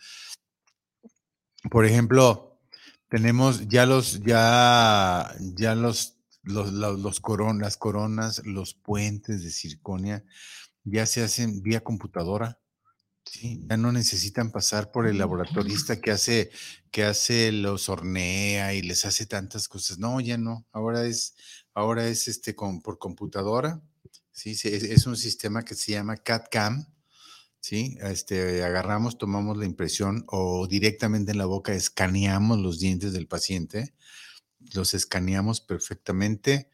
[1.70, 2.60] Por ejemplo,
[3.08, 7.20] tenemos ya los, ya, ya los, los, los, los
[7.58, 10.24] las coronas, los puentes de circonia,
[10.84, 12.58] ya se hacen vía computadora.
[13.24, 16.50] Sí, ya no necesitan pasar por el laboratorista que hace,
[16.90, 19.98] que hace, los hornea y les hace tantas cosas.
[19.98, 20.66] No, ya no.
[20.72, 21.34] Ahora es,
[21.74, 23.80] ahora es este con, por computadora.
[24.32, 26.86] Sí, sí, es, es un sistema que se llama CAD-CAM.
[27.60, 33.28] Sí, este, agarramos, tomamos la impresión o directamente en la boca escaneamos los dientes del
[33.28, 33.94] paciente,
[34.74, 36.68] los escaneamos perfectamente,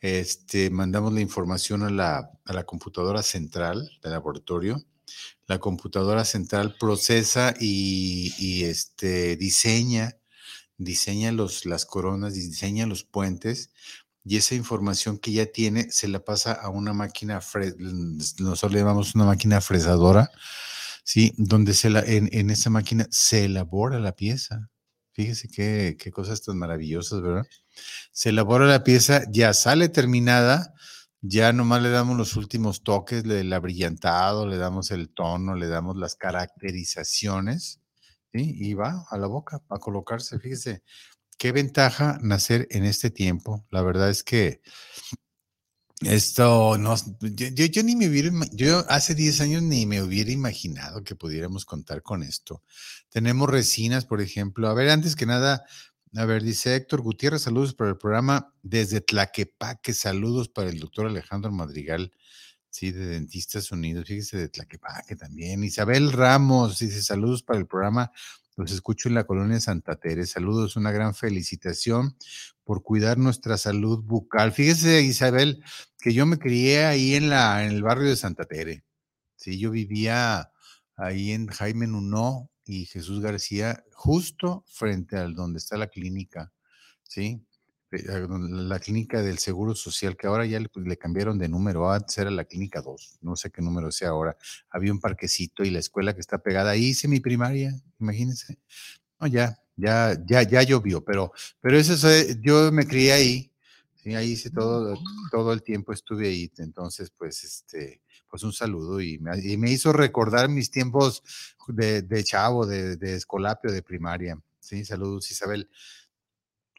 [0.00, 4.82] este, mandamos la información a la, a la computadora central del laboratorio.
[5.46, 10.18] La computadora central procesa y, este, diseña,
[10.76, 13.70] diseña los, las coronas, diseña los puentes
[14.24, 17.40] y esa información que ya tiene se la pasa a una máquina,
[18.38, 20.30] nosotros le llamamos una máquina fresadora,
[21.04, 21.32] ¿sí?
[21.36, 24.70] Donde se la, en, en esa máquina se elabora la pieza.
[25.12, 27.46] Fíjese qué, qué cosas tan maravillosas, ¿verdad?
[28.12, 30.74] Se elabora la pieza, ya sale terminada,
[31.22, 35.68] ya nomás le damos los últimos toques, le, el abrillantado, le damos el tono, le
[35.68, 37.80] damos las caracterizaciones.
[38.32, 40.84] Y va a la boca a colocarse, fíjese.
[41.36, 43.66] Qué ventaja nacer en este tiempo.
[43.70, 44.60] La verdad es que
[46.02, 51.04] esto no, yo, yo, ni me hubiera, yo hace 10 años ni me hubiera imaginado
[51.04, 52.62] que pudiéramos contar con esto.
[53.10, 54.68] Tenemos resinas, por ejemplo.
[54.68, 55.64] A ver, antes que nada,
[56.16, 61.06] a ver, dice Héctor Gutiérrez, saludos para el programa desde Tlaquepaque, saludos para el doctor
[61.06, 62.12] Alejandro Madrigal,
[62.68, 65.62] sí, de Dentistas Unidos, fíjese de Tlaquepaque también.
[65.62, 68.10] Isabel Ramos dice saludos para el programa,
[68.56, 72.16] los escucho en la colonia Santa Teresa, saludos, una gran felicitación
[72.64, 74.52] por cuidar nuestra salud bucal.
[74.52, 75.62] Fíjese, Isabel,
[75.98, 78.84] que yo me crié ahí en, la, en el barrio de Santa Tere.
[79.36, 80.50] Sí, yo vivía
[80.96, 86.52] ahí en Jaime Nuno y Jesús García, justo frente al donde está la clínica,
[87.02, 87.44] ¿sí?
[87.90, 91.90] Eh, La clínica del Seguro Social, que ahora ya le, pues, le cambiaron de número,
[91.90, 94.36] antes era la clínica 2, no sé qué número sea ahora.
[94.70, 98.56] Había un parquecito y la escuela que está pegada, ahí hice mi primaria, imagínense.
[99.18, 103.52] No, ya, ya, ya, ya llovió, pero, pero eso es, yo me crié ahí,
[103.96, 104.96] sí, ahí hice todo,
[105.32, 110.48] todo el tiempo estuve ahí, entonces, pues, este, pues un saludo y me, hizo recordar
[110.48, 111.22] mis tiempos
[111.68, 115.68] de, chavo, de, escolapio, de primaria, sí, saludos Isabel.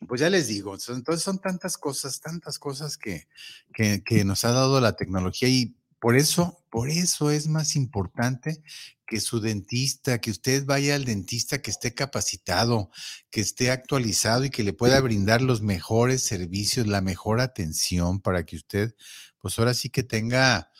[0.07, 3.27] Pues ya les digo, entonces son tantas cosas, tantas cosas que,
[3.71, 8.63] que, que nos ha dado la tecnología y por eso, por eso es más importante
[9.05, 12.89] que su dentista, que usted vaya al dentista que esté capacitado,
[13.29, 18.45] que esté actualizado y que le pueda brindar los mejores servicios, la mejor atención para
[18.45, 18.95] que usted,
[19.37, 20.71] pues ahora sí que tenga,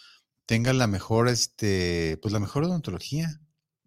[0.51, 3.39] tenga la mejor, este, pues la mejor odontología.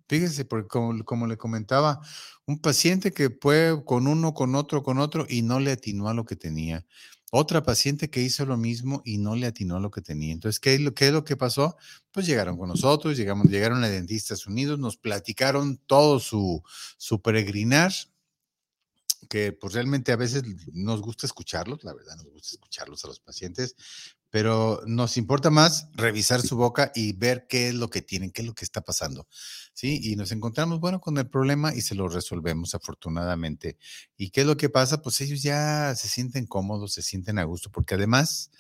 [0.09, 2.01] Fíjese, porque como, como le comentaba,
[2.47, 6.15] un paciente que fue con uno, con otro, con otro y no le atinó a
[6.15, 6.87] lo que tenía.
[7.31, 10.33] Otra paciente que hizo lo mismo y no le atinó a lo que tenía.
[10.33, 11.77] Entonces, ¿qué es lo, qué es lo que pasó?
[12.11, 16.63] Pues llegaron con nosotros, llegamos, llegaron a Dentistas Unidos, nos platicaron todo su,
[16.97, 17.93] su peregrinar,
[19.29, 23.21] que pues realmente a veces nos gusta escucharlos, la verdad nos gusta escucharlos a los
[23.21, 23.77] pacientes,
[24.35, 28.43] pero nos importa más revisar su boca y ver qué es lo que tienen, qué
[28.43, 29.29] es lo que está pasando,
[29.75, 30.01] ¿sí?
[30.03, 33.79] Y nos encontramos, bueno, con el problema y se lo resolvemos afortunadamente.
[34.17, 35.03] ¿Y qué es lo que pasa?
[35.03, 38.51] Pues ellos ya se sienten cómodos, se sienten a gusto, porque además,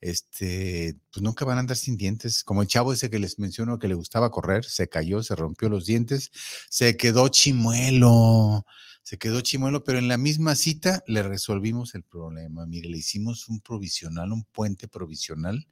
[0.00, 3.78] este, pues nunca van a andar sin dientes, como el chavo ese que les menciono
[3.78, 6.32] que le gustaba correr, se cayó, se rompió los dientes,
[6.70, 8.66] se quedó chimuelo
[9.10, 12.64] se quedó chimuelo, pero en la misma cita le resolvimos el problema.
[12.64, 15.66] Mire, le hicimos un provisional, un puente provisional,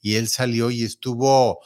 [0.00, 1.60] y él salió y estuvo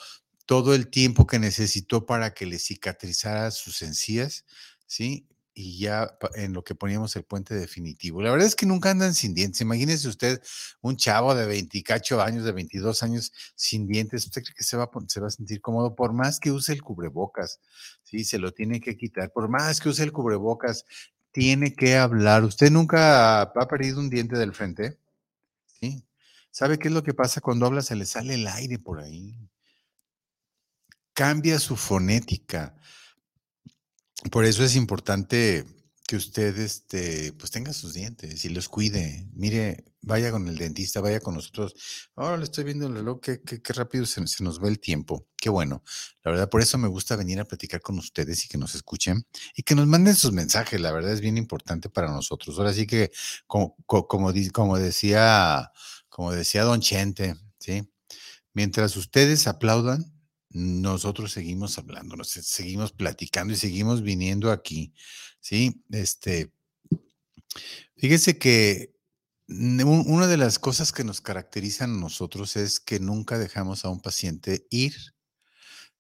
[0.47, 4.47] todo el tiempo que necesitó para que le cicatrizara sus encías,
[4.89, 5.29] ¿sí?
[5.55, 8.23] Y ya en lo que poníamos el puente definitivo.
[8.23, 9.61] La verdad es que nunca andan sin dientes.
[9.61, 10.41] Imagínese usted
[10.81, 14.25] un chavo de 28 años, de 22 años sin dientes.
[14.27, 15.95] ¿Usted cree que se va, a, se va a sentir cómodo?
[15.95, 17.61] Por más que use el cubrebocas,
[18.03, 19.31] sí, se lo tiene que quitar.
[19.33, 20.85] Por más que use el cubrebocas,
[21.33, 22.45] tiene que hablar.
[22.45, 24.99] ¿Usted nunca ha perdido un diente del frente?
[25.67, 26.05] ¿Sí?
[26.51, 27.83] ¿Sabe qué es lo que pasa cuando habla?
[27.83, 29.37] Se le sale el aire por ahí.
[31.15, 32.75] Cambia su fonética
[34.31, 35.65] por eso es importante
[36.07, 39.27] que usted este, pues tenga sus dientes y los cuide.
[39.33, 41.75] Mire, vaya con el dentista, vaya con nosotros.
[42.17, 45.27] Ahora le estoy viendo el reloj, qué, qué, rápido se, nos va el tiempo.
[45.37, 45.83] Qué bueno.
[46.23, 49.27] La verdad, por eso me gusta venir a platicar con ustedes y que nos escuchen
[49.57, 50.81] y que nos manden sus mensajes.
[50.81, 52.59] La verdad es bien importante para nosotros.
[52.59, 53.11] Ahora sí que,
[53.47, 54.07] como, como,
[54.53, 55.73] como decía,
[56.09, 57.89] como decía Don Chente, ¿sí?
[58.55, 60.12] Mientras ustedes aplaudan,
[60.53, 64.93] nosotros seguimos hablando, nos seguimos platicando y seguimos viniendo aquí,
[65.41, 65.83] ¿sí?
[65.91, 66.53] Este,
[67.97, 68.95] fíjese que
[69.49, 74.01] una de las cosas que nos caracterizan a nosotros es que nunca dejamos a un
[74.01, 74.95] paciente ir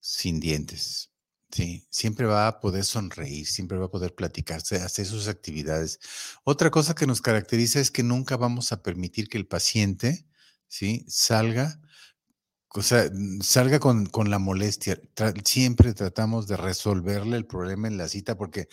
[0.00, 1.10] sin dientes.
[1.50, 6.00] Sí, siempre va a poder sonreír, siempre va a poder platicarse, hacer sus actividades.
[6.44, 10.26] Otra cosa que nos caracteriza es que nunca vamos a permitir que el paciente,
[10.66, 11.04] ¿sí?
[11.08, 11.78] Salga
[12.74, 13.10] o sea,
[13.40, 14.98] salga con, con la molestia.
[15.44, 18.68] siempre tratamos de resolverle el problema en la cita porque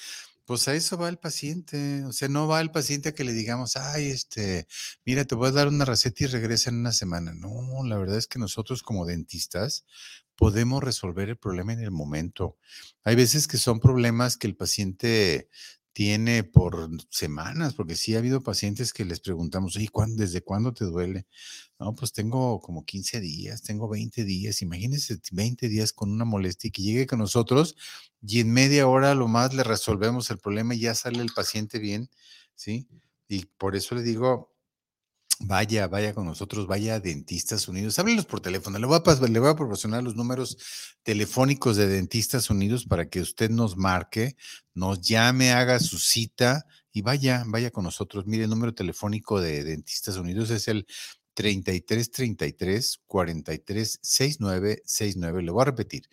[0.50, 2.04] pues a eso va el paciente.
[2.06, 4.68] O sea, no va el paciente a que le digamos, ay, este,
[5.06, 7.36] mira, te voy a dar una receta y regresa en una semana.
[7.36, 9.86] No, la verdad es que nosotros como dentistas
[10.36, 12.58] podemos resolver el problema en el momento.
[13.04, 15.50] Hay veces que son problemas que el paciente
[15.94, 20.74] tiene por semanas, porque sí ha habido pacientes que les preguntamos, ¿y cuándo, desde cuándo
[20.74, 21.26] te duele?
[21.80, 26.70] No, pues tengo como 15 días, tengo 20 días, imagínense 20 días con una molestia
[26.70, 27.76] y que llegue con nosotros
[28.22, 31.80] y en media hora lo más le resolvemos el problema y ya sale el paciente
[31.80, 32.10] bien,
[32.56, 32.88] ¿sí?
[33.28, 34.54] Y por eso le digo,
[35.42, 37.98] Vaya, vaya con nosotros, vaya a Dentistas Unidos.
[37.98, 38.78] Háblenos por teléfono.
[38.78, 40.58] Le voy, a, a proporcionar los números
[41.02, 44.36] telefónicos de Dentistas Unidos para que usted nos marque,
[44.74, 48.28] nos llame, haga su cita y vaya, vaya con nosotros.
[48.28, 50.86] Mire, el número telefónico de Dentistas Unidos es el
[51.36, 55.42] 3333 43 69 69.
[55.42, 56.10] Le voy a repetir.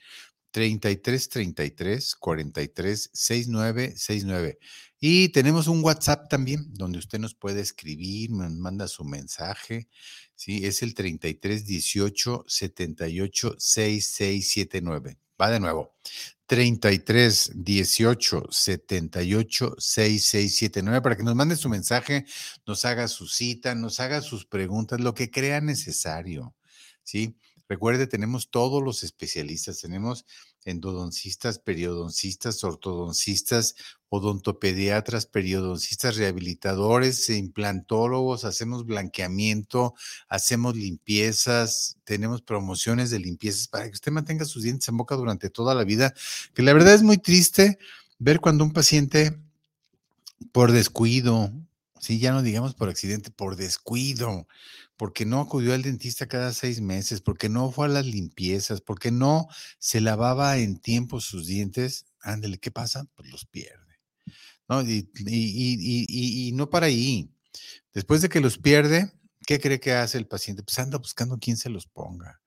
[0.51, 4.59] 33 33 43 69 69.
[4.99, 9.89] Y tenemos un WhatsApp también, donde usted nos puede escribir, nos manda su mensaje.
[10.35, 15.19] Sí, es el 33 18 78 6679.
[15.41, 15.95] Va de nuevo.
[16.47, 22.25] 33 18 78 6679 para que nos mande su mensaje,
[22.67, 26.55] nos haga su cita, nos haga sus preguntas, lo que crea necesario.
[27.03, 27.37] ¿Sí?
[27.69, 30.25] Recuerde, tenemos todos los especialistas, tenemos
[30.65, 33.75] endodoncistas, periodoncistas, ortodoncistas,
[34.09, 39.95] odontopediatras, periodoncistas, rehabilitadores, implantólogos, hacemos blanqueamiento,
[40.29, 45.51] hacemos limpiezas, tenemos promociones de limpiezas para que usted mantenga sus dientes en boca durante
[45.51, 46.15] toda la vida,
[46.55, 47.79] que la verdad es muy triste
[48.19, 49.39] ver cuando un paciente
[50.53, 51.53] por descuido,
[51.99, 54.47] sí, ya no digamos por accidente, por descuido,
[54.97, 59.11] porque no acudió al dentista cada seis meses, porque no fue a las limpiezas, porque
[59.11, 63.07] no se lavaba en tiempo sus dientes, ándele, ¿qué pasa?
[63.15, 63.87] Pues los pierde.
[64.69, 64.83] ¿no?
[64.83, 67.31] Y, y, y, no para ahí.
[67.93, 69.13] Después de que los pierde,
[69.47, 70.63] ¿qué cree que hace el paciente?
[70.63, 72.41] Pues anda buscando quién se los ponga.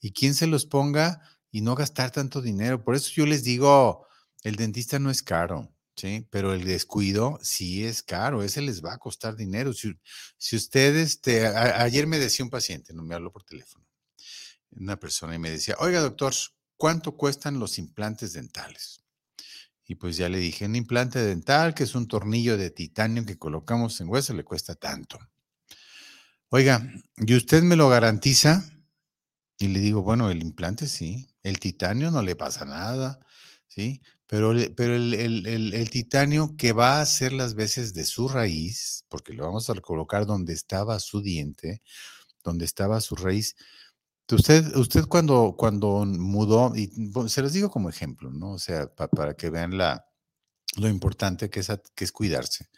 [0.00, 2.84] Y quién se los ponga y no gastar tanto dinero.
[2.84, 4.06] Por eso yo les digo,
[4.42, 5.73] el dentista no es caro.
[5.96, 9.72] Sí, pero el descuido sí es caro, ese les va a costar dinero.
[9.72, 9.92] Si,
[10.36, 13.86] si ustedes, este, ayer me decía un paciente, no me habló por teléfono,
[14.72, 16.34] una persona y me decía, oiga doctor,
[16.76, 19.00] ¿cuánto cuestan los implantes dentales?
[19.86, 23.38] Y pues ya le dije, un implante dental, que es un tornillo de titanio que
[23.38, 25.18] colocamos en hueso, le cuesta tanto.
[26.50, 28.64] Oiga, ¿y usted me lo garantiza?
[29.58, 33.20] Y le digo, bueno, el implante sí, el titanio no le pasa nada,
[33.68, 34.02] ¿sí?
[34.26, 39.68] Pero, el, titanio que va a hacer las veces de su raíz, porque lo vamos
[39.70, 41.82] a colocar donde estaba su diente,
[42.44, 43.56] donde estaba su raíz.
[44.30, 46.90] Usted, usted cuando, cuando mudó, y
[47.28, 48.52] se los digo como ejemplo, ¿no?
[48.54, 50.06] O sea, pa- para que vean la,
[50.76, 52.68] lo importante que es, que es cuidarse.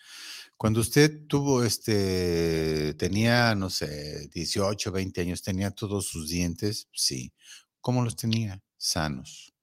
[0.56, 7.32] Cuando usted tuvo, este, tenía, no sé, 18, 20 años, tenía todos sus dientes, sí.
[7.80, 8.62] ¿Cómo los tenía?
[8.78, 9.55] Sanos.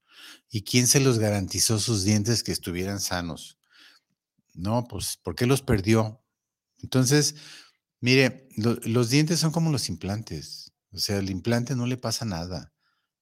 [0.54, 3.60] ¿Y quién se los garantizó sus dientes que estuvieran sanos?
[4.54, 6.24] No, pues, ¿por qué los perdió?
[6.82, 7.36] Entonces,
[8.02, 10.74] mire, lo- los dientes son como los implantes.
[10.94, 12.74] O sea, el implante no le pasa nada,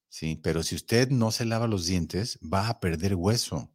[0.10, 0.40] ¿sí?
[0.44, 3.72] Pero si usted no se lava los dientes, va a perder hueso.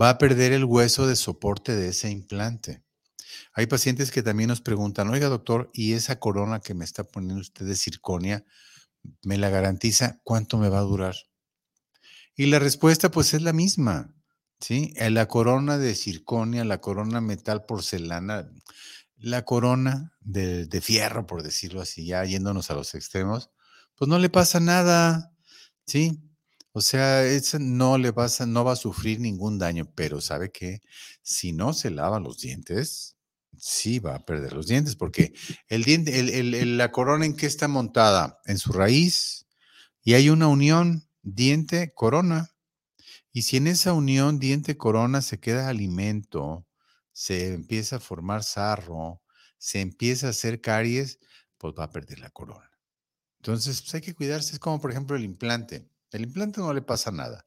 [0.00, 2.84] Va a perder el hueso de soporte de ese implante.
[3.54, 7.40] Hay pacientes que también nos preguntan, oiga doctor, ¿y esa corona que me está poniendo
[7.40, 8.44] usted de circonia,
[9.24, 11.16] me la garantiza cuánto me va a durar?
[12.36, 14.14] Y la respuesta pues es la misma,
[14.60, 14.92] ¿sí?
[14.96, 18.50] Eh, La corona de circonia, la corona metal porcelana,
[19.16, 23.50] la corona de, de fierro, por decirlo así, ya yéndonos a los extremos,
[23.96, 25.32] pues no le pasa nada,
[25.86, 26.22] ¿sí?
[26.72, 27.22] O sea,
[27.58, 30.82] no le pasa, no va a sufrir ningún daño, pero ¿sabe qué?
[31.22, 33.16] Si no se lava los dientes,
[33.58, 35.32] sí va a perder los dientes, porque
[35.68, 38.40] el diente, el- el- el- la corona en qué está montada?
[38.44, 39.46] En su raíz,
[40.04, 42.50] y hay una unión diente-corona.
[43.32, 46.66] Y si en esa unión diente-corona se queda alimento,
[47.12, 49.22] se empieza a formar sarro,
[49.58, 51.18] se empieza a hacer caries,
[51.58, 52.70] pues va a perder la corona.
[53.40, 54.54] Entonces, pues hay que cuidarse.
[54.54, 55.90] Es como, por ejemplo, el implante.
[56.12, 57.46] El implante no le pasa nada.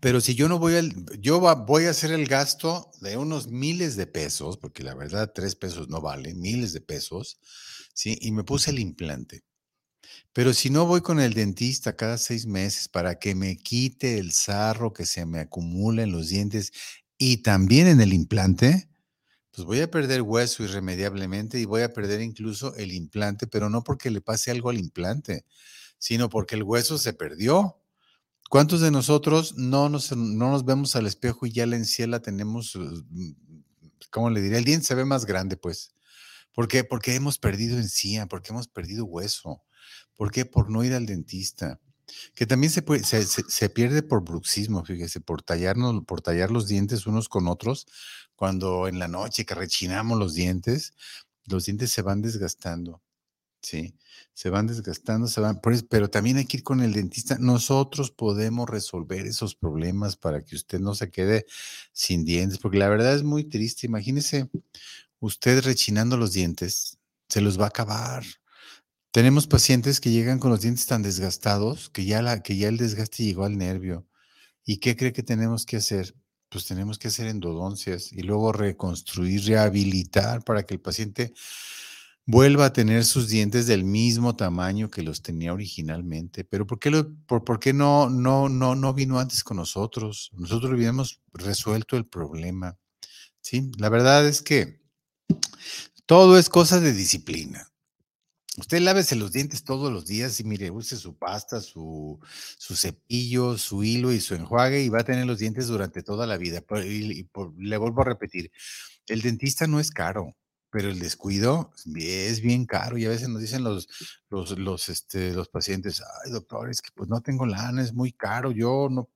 [0.00, 3.96] Pero si yo no voy al, yo voy a hacer el gasto de unos miles
[3.96, 7.38] de pesos, porque la verdad tres pesos no vale, miles de pesos,
[7.94, 8.18] ¿sí?
[8.20, 9.44] Y me puse el implante.
[10.32, 14.32] Pero si no voy con el dentista cada seis meses para que me quite el
[14.32, 16.72] sarro que se me acumula en los dientes
[17.18, 18.88] y también en el implante,
[19.58, 23.82] pues voy a perder hueso irremediablemente y voy a perder incluso el implante, pero no
[23.82, 25.44] porque le pase algo al implante,
[25.98, 27.76] sino porque el hueso se perdió.
[28.48, 32.76] ¿Cuántos de nosotros no nos, no nos vemos al espejo y ya la encía tenemos,
[32.76, 33.34] uh, mm,
[34.10, 34.58] ¿cómo le diría?
[34.58, 35.92] El diente se ve más grande, pues.
[36.54, 36.84] ¿Por qué?
[36.84, 39.62] Porque hemos perdido encía, porque hemos perdido hueso.
[40.18, 40.46] ¿Por qué?
[40.46, 41.80] Por no ir al dentista.
[42.34, 46.68] Que también se, puede- se, se- pierde por bruxismo, fíjese, por, tallarnos, por tallar los
[46.68, 47.86] dientes unos con otros.
[48.36, 50.94] Cuando en la noche que rechinamos los dientes,
[51.46, 53.02] los dientes se van desgastando.
[53.62, 53.96] Sí,
[54.34, 55.60] se van desgastando, se van,
[55.90, 57.38] pero también hay que ir con el dentista.
[57.40, 61.46] Nosotros podemos resolver esos problemas para que usted no se quede
[61.92, 63.86] sin dientes, porque la verdad es muy triste.
[63.88, 64.50] Imagínese
[65.20, 66.98] usted rechinando los dientes,
[67.28, 68.24] se los va a acabar.
[69.18, 72.76] Tenemos pacientes que llegan con los dientes tan desgastados que ya, la, que ya el
[72.76, 74.06] desgaste llegó al nervio.
[74.64, 76.14] ¿Y qué cree que tenemos que hacer?
[76.48, 81.34] Pues tenemos que hacer endodoncias y luego reconstruir, rehabilitar para que el paciente
[82.26, 86.44] vuelva a tener sus dientes del mismo tamaño que los tenía originalmente.
[86.44, 90.30] Pero ¿por qué, lo- por, por qué no, no, no, no vino antes con nosotros?
[90.34, 92.78] Nosotros habíamos resuelto el problema.
[93.40, 93.72] ¿sí?
[93.78, 94.80] La verdad es que
[96.06, 97.67] todo es cosa de disciplina.
[98.58, 102.18] Usted lávese los dientes todos los días y mire, use su pasta, su,
[102.58, 106.26] su cepillo, su hilo y su enjuague y va a tener los dientes durante toda
[106.26, 106.64] la vida.
[106.84, 108.50] Y, y le vuelvo a repetir,
[109.06, 110.34] el dentista no es caro,
[110.70, 113.88] pero el descuido es bien caro y a veces nos dicen los,
[114.28, 118.12] los, los, este, los pacientes, ay doctor, es que pues no tengo lana, es muy
[118.12, 119.08] caro, yo no,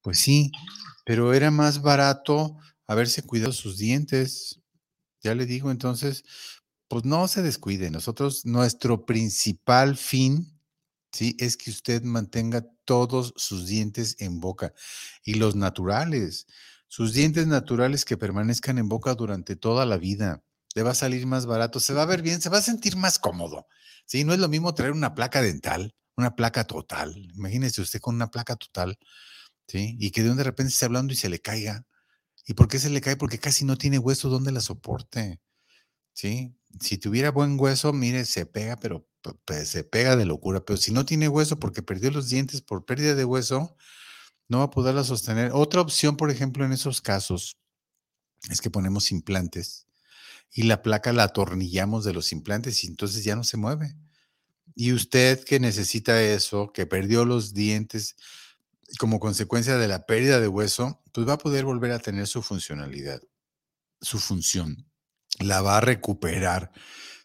[0.00, 0.50] pues sí,
[1.04, 2.56] pero era más barato
[2.86, 4.60] haberse cuidado sus dientes.
[5.22, 6.24] Ya le digo, entonces,
[6.90, 7.88] pues no se descuide.
[7.90, 10.60] Nosotros, nuestro principal fin,
[11.12, 11.36] ¿sí?
[11.38, 14.74] Es que usted mantenga todos sus dientes en boca
[15.24, 16.48] y los naturales,
[16.88, 20.42] sus dientes naturales que permanezcan en boca durante toda la vida.
[20.74, 22.96] Le va a salir más barato, se va a ver bien, se va a sentir
[22.96, 23.68] más cómodo.
[24.04, 27.16] Sí, no es lo mismo traer una placa dental, una placa total.
[27.36, 28.98] Imagínese usted con una placa total,
[29.68, 29.96] ¿sí?
[30.00, 31.84] Y que de un de repente esté hablando y se le caiga.
[32.46, 33.16] ¿Y por qué se le cae?
[33.16, 35.40] Porque casi no tiene hueso donde la soporte.
[36.14, 36.54] ¿sí?
[36.80, 40.64] Si tuviera buen hueso, mire, se pega, pero pe- pe- se pega de locura.
[40.64, 43.76] Pero si no tiene hueso porque perdió los dientes por pérdida de hueso,
[44.48, 45.52] no va a poderla sostener.
[45.54, 47.58] Otra opción, por ejemplo, en esos casos,
[48.50, 49.86] es que ponemos implantes
[50.52, 53.96] y la placa la atornillamos de los implantes y entonces ya no se mueve.
[54.76, 58.16] Y usted que necesita eso, que perdió los dientes
[58.98, 62.42] como consecuencia de la pérdida de hueso, pues va a poder volver a tener su
[62.42, 63.22] funcionalidad,
[64.02, 64.89] su función.
[65.38, 66.72] La va a recuperar,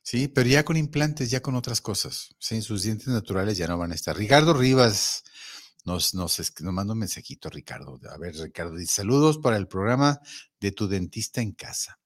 [0.04, 0.28] ¿sí?
[0.28, 2.62] Pero ya con implantes, ya con otras cosas, ¿sí?
[2.62, 4.16] Sus dientes naturales ya no van a estar.
[4.16, 5.24] Ricardo Rivas
[5.84, 8.00] nos, nos, nos manda un mensajito, Ricardo.
[8.10, 10.20] A ver, Ricardo, saludos para el programa
[10.60, 12.00] de tu dentista en casa.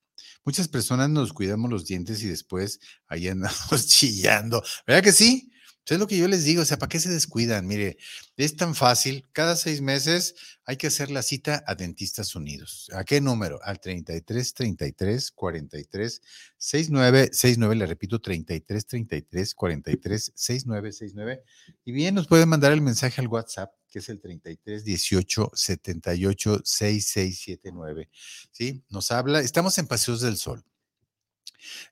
[0.45, 4.63] Muchas personas nos cuidamos los dientes y después ahí andamos chillando.
[4.87, 5.51] ¿Verdad que sí?
[5.89, 7.65] Pues es lo que yo les digo, o sea, ¿para qué se descuidan?
[7.65, 7.97] Mire,
[8.37, 12.91] es tan fácil, cada seis meses hay que hacer la cita a Dentistas Unidos.
[12.93, 13.59] ¿A qué número?
[13.63, 16.21] Al 33 33 43
[16.59, 21.43] 69 69, le repito, 33 33 43 69 69.
[21.85, 26.61] Y bien, nos pueden mandar el mensaje al WhatsApp, que es el 33 18 78
[26.63, 28.09] 6679.
[28.51, 28.83] ¿Sí?
[28.89, 30.63] Nos habla, estamos en Paseos del Sol.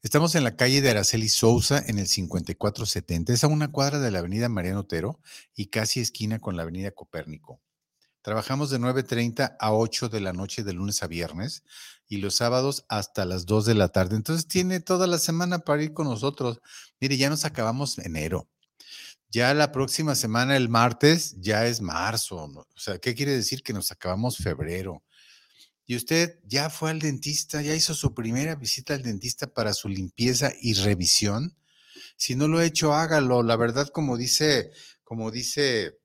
[0.02, 3.34] Estamos en la calle de Araceli Souza, en el 5470.
[3.34, 5.20] Es a una cuadra de la avenida Mariano Otero
[5.56, 7.62] y casi esquina con la avenida Copérnico.
[8.22, 11.64] Trabajamos de 9.30 a 8 de la noche de lunes a viernes
[12.08, 14.16] y los sábados hasta las 2 de la tarde.
[14.16, 16.60] Entonces tiene toda la semana para ir con nosotros.
[17.00, 18.50] Mire, ya nos acabamos enero.
[19.30, 22.36] Ya la próxima semana, el martes, ya es marzo.
[22.36, 23.62] O sea, ¿qué quiere decir?
[23.62, 25.04] Que nos acabamos febrero.
[25.90, 29.88] Y usted ya fue al dentista, ya hizo su primera visita al dentista para su
[29.88, 31.58] limpieza y revisión.
[32.18, 33.42] Si no lo ha hecho, hágalo.
[33.42, 34.72] La verdad, como dice,
[35.06, 35.98] como dice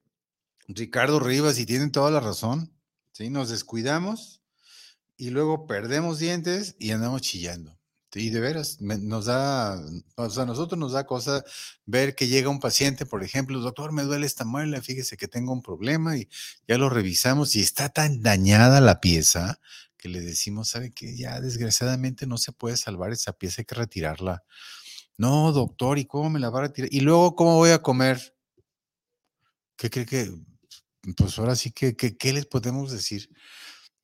[0.68, 2.78] Ricardo Rivas, y tienen toda la razón,
[3.10, 3.28] ¿sí?
[3.28, 4.40] Nos descuidamos
[5.16, 7.76] y luego perdemos dientes y andamos chillando.
[8.14, 9.80] Y de veras, me- nos da,
[10.16, 11.44] o sea, a nosotros nos da cosa
[11.86, 15.52] ver que llega un paciente, por ejemplo, doctor, me duele esta muela, fíjese que tengo
[15.52, 16.28] un problema y
[16.68, 19.58] ya lo revisamos y está tan dañada la pieza
[19.96, 21.16] que le decimos, ¿sabe qué?
[21.16, 24.42] Ya desgraciadamente no se puede salvar esa pieza, hay que retirarla.
[25.18, 26.90] No, doctor, ¿y cómo me la va a retirar?
[26.92, 28.34] Y luego, ¿cómo voy a comer?
[29.76, 30.30] ¿Qué cree que?
[31.16, 33.28] Pues ahora sí que, que- ¿qué les podemos decir?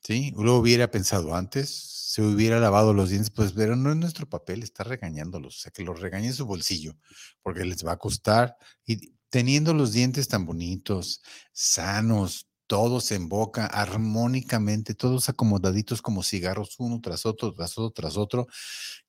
[0.02, 1.70] Sí, lo hubiera pensado antes,
[2.08, 5.72] se hubiera lavado los dientes, pues, pero no es nuestro papel, está regañándolos, o sea,
[5.72, 6.96] que los regañe en su bolsillo,
[7.42, 8.56] porque les va a costar.
[8.86, 11.20] Y teniendo los dientes tan bonitos,
[11.52, 18.16] sanos, todos en boca, armónicamente, todos acomodaditos como cigarros, uno tras otro, tras otro, tras
[18.16, 18.46] otro,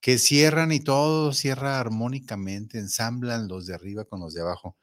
[0.02, 4.76] que cierran y todo cierra armónicamente, ensamblan los de arriba con los de abajo.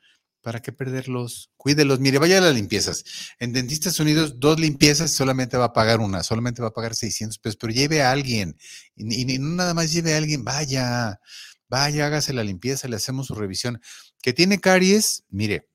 [0.43, 1.51] ¿Para qué perderlos?
[1.57, 1.99] Cuídelos.
[1.99, 3.05] Mire, vaya a las limpiezas.
[3.41, 7.39] En Dentistas Unidos, dos limpiezas solamente va a pagar una, solamente va a pagar 600
[7.39, 8.57] pesos, pero lleve a alguien.
[8.95, 11.21] Y, no nada más lleve a alguien, vaya,
[11.69, 13.81] vaya, hágase la limpieza, le hacemos su revisión.
[14.23, 15.69] Que tiene caries, mire,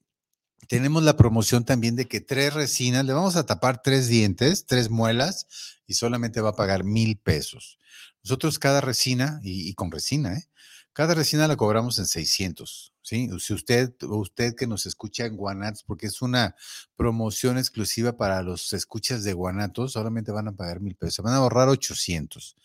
[0.67, 4.89] tenemos la promoción también de que tres resinas, le vamos a tapar tres dientes, tres
[4.89, 5.47] muelas,
[5.85, 7.77] y solamente va a pagar mil pesos.
[8.23, 10.47] Nosotros cada resina, y, y con resina, ¿eh?
[10.93, 13.29] Cada resina la cobramos en 600, ¿sí?
[13.39, 16.55] Si usted, usted que nos escucha en Guanatos, porque es una
[16.97, 21.37] promoción exclusiva para los escuchas de Guanatos, solamente van a pagar mil pesos, van a
[21.37, 22.57] ahorrar 800.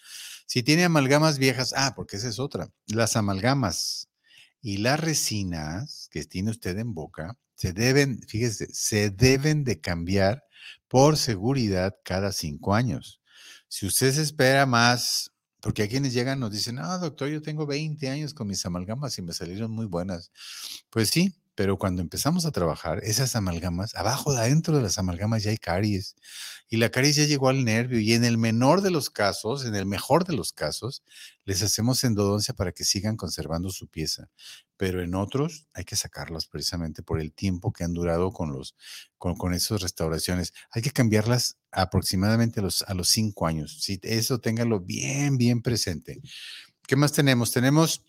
[0.46, 4.08] Si tiene amalgamas viejas, ah, porque esa es otra, las amalgamas
[4.60, 10.44] y las resinas que tiene usted en boca, se deben, fíjese, se deben de cambiar
[10.88, 13.20] por seguridad cada cinco años.
[13.68, 15.32] Si usted se espera más,
[15.66, 19.18] porque a quienes llegan nos dicen, no, doctor, yo tengo 20 años con mis amalgamas
[19.18, 20.30] y me salieron muy buenas.
[20.90, 25.50] Pues sí, pero cuando empezamos a trabajar, esas amalgamas, abajo, adentro de las amalgamas ya
[25.50, 26.14] hay caries.
[26.68, 27.98] Y la caries ya llegó al nervio.
[27.98, 31.02] Y en el menor de los casos, en el mejor de los casos,
[31.44, 34.28] les hacemos endodoncia para que sigan conservando su pieza.
[34.76, 38.76] Pero en otros hay que sacarlas precisamente por el tiempo que han durado con, los,
[39.16, 40.52] con, con esas restauraciones.
[40.72, 43.78] Hay que cambiarlas aproximadamente a los, a los cinco años.
[43.80, 43.98] ¿sí?
[44.02, 46.20] Eso téngalo bien, bien presente.
[46.86, 47.50] ¿Qué más tenemos?
[47.50, 48.04] Tenemos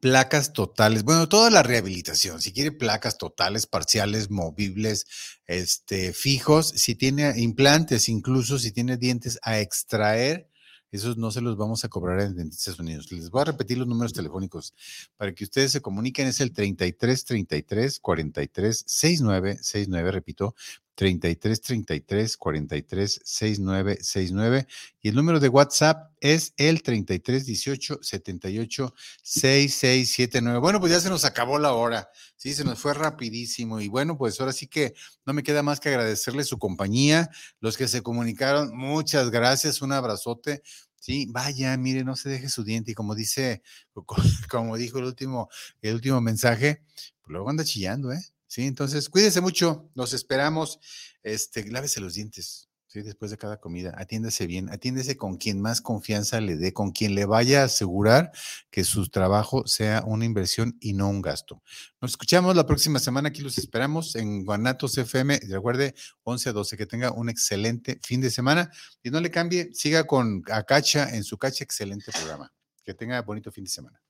[0.00, 5.06] placas totales, bueno, toda la rehabilitación, si quiere placas totales, parciales, movibles,
[5.46, 10.48] este, fijos, si tiene implantes, incluso si tiene dientes a extraer,
[10.94, 13.10] esos no se los vamos a cobrar en Dentistas Unidos.
[13.10, 14.74] Les voy a repetir los números telefónicos
[15.16, 16.28] para que ustedes se comuniquen.
[16.28, 20.54] Es el 33 33 43 69 69, repito,
[20.94, 24.66] 33 33 43 69 69
[25.00, 30.58] y el número de WhatsApp es el 33 18 78 6679.
[30.60, 32.08] Bueno, pues ya se nos acabó la hora.
[32.36, 34.94] Sí, se nos fue rapidísimo y bueno, pues ahora sí que
[35.26, 37.30] no me queda más que agradecerle su compañía,
[37.60, 40.62] los que se comunicaron, muchas gracias, un abrazote.
[41.00, 43.62] Sí, vaya, mire, no se deje su diente y como dice,
[44.48, 45.50] como dijo el último,
[45.82, 46.82] el último mensaje,
[47.20, 48.22] pues luego anda chillando, ¿eh?
[48.46, 50.80] Sí, entonces cuídese mucho, nos esperamos,
[51.22, 52.68] este, lávese los dientes.
[52.94, 56.92] Sí, después de cada comida, atiéndese bien, atiéndese con quien más confianza le dé, con
[56.92, 58.30] quien le vaya a asegurar
[58.70, 61.60] que su trabajo sea una inversión y no un gasto.
[62.00, 66.76] Nos escuchamos la próxima semana, aquí los esperamos en Guanatos FM, recuerde 11 a 12,
[66.76, 68.70] que tenga un excelente fin de semana
[69.02, 72.52] y no le cambie, siga con Acacha en su Cacha, excelente programa.
[72.84, 74.03] Que tenga bonito fin de semana.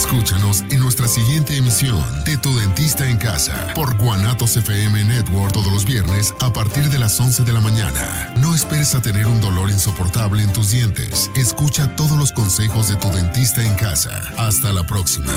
[0.00, 5.70] Escúchanos en nuestra siguiente emisión de Tu Dentista en Casa por Guanatos FM Network todos
[5.70, 8.32] los viernes a partir de las 11 de la mañana.
[8.38, 11.30] No esperes a tener un dolor insoportable en tus dientes.
[11.36, 14.22] Escucha todos los consejos de tu dentista en casa.
[14.38, 15.30] Hasta la próxima.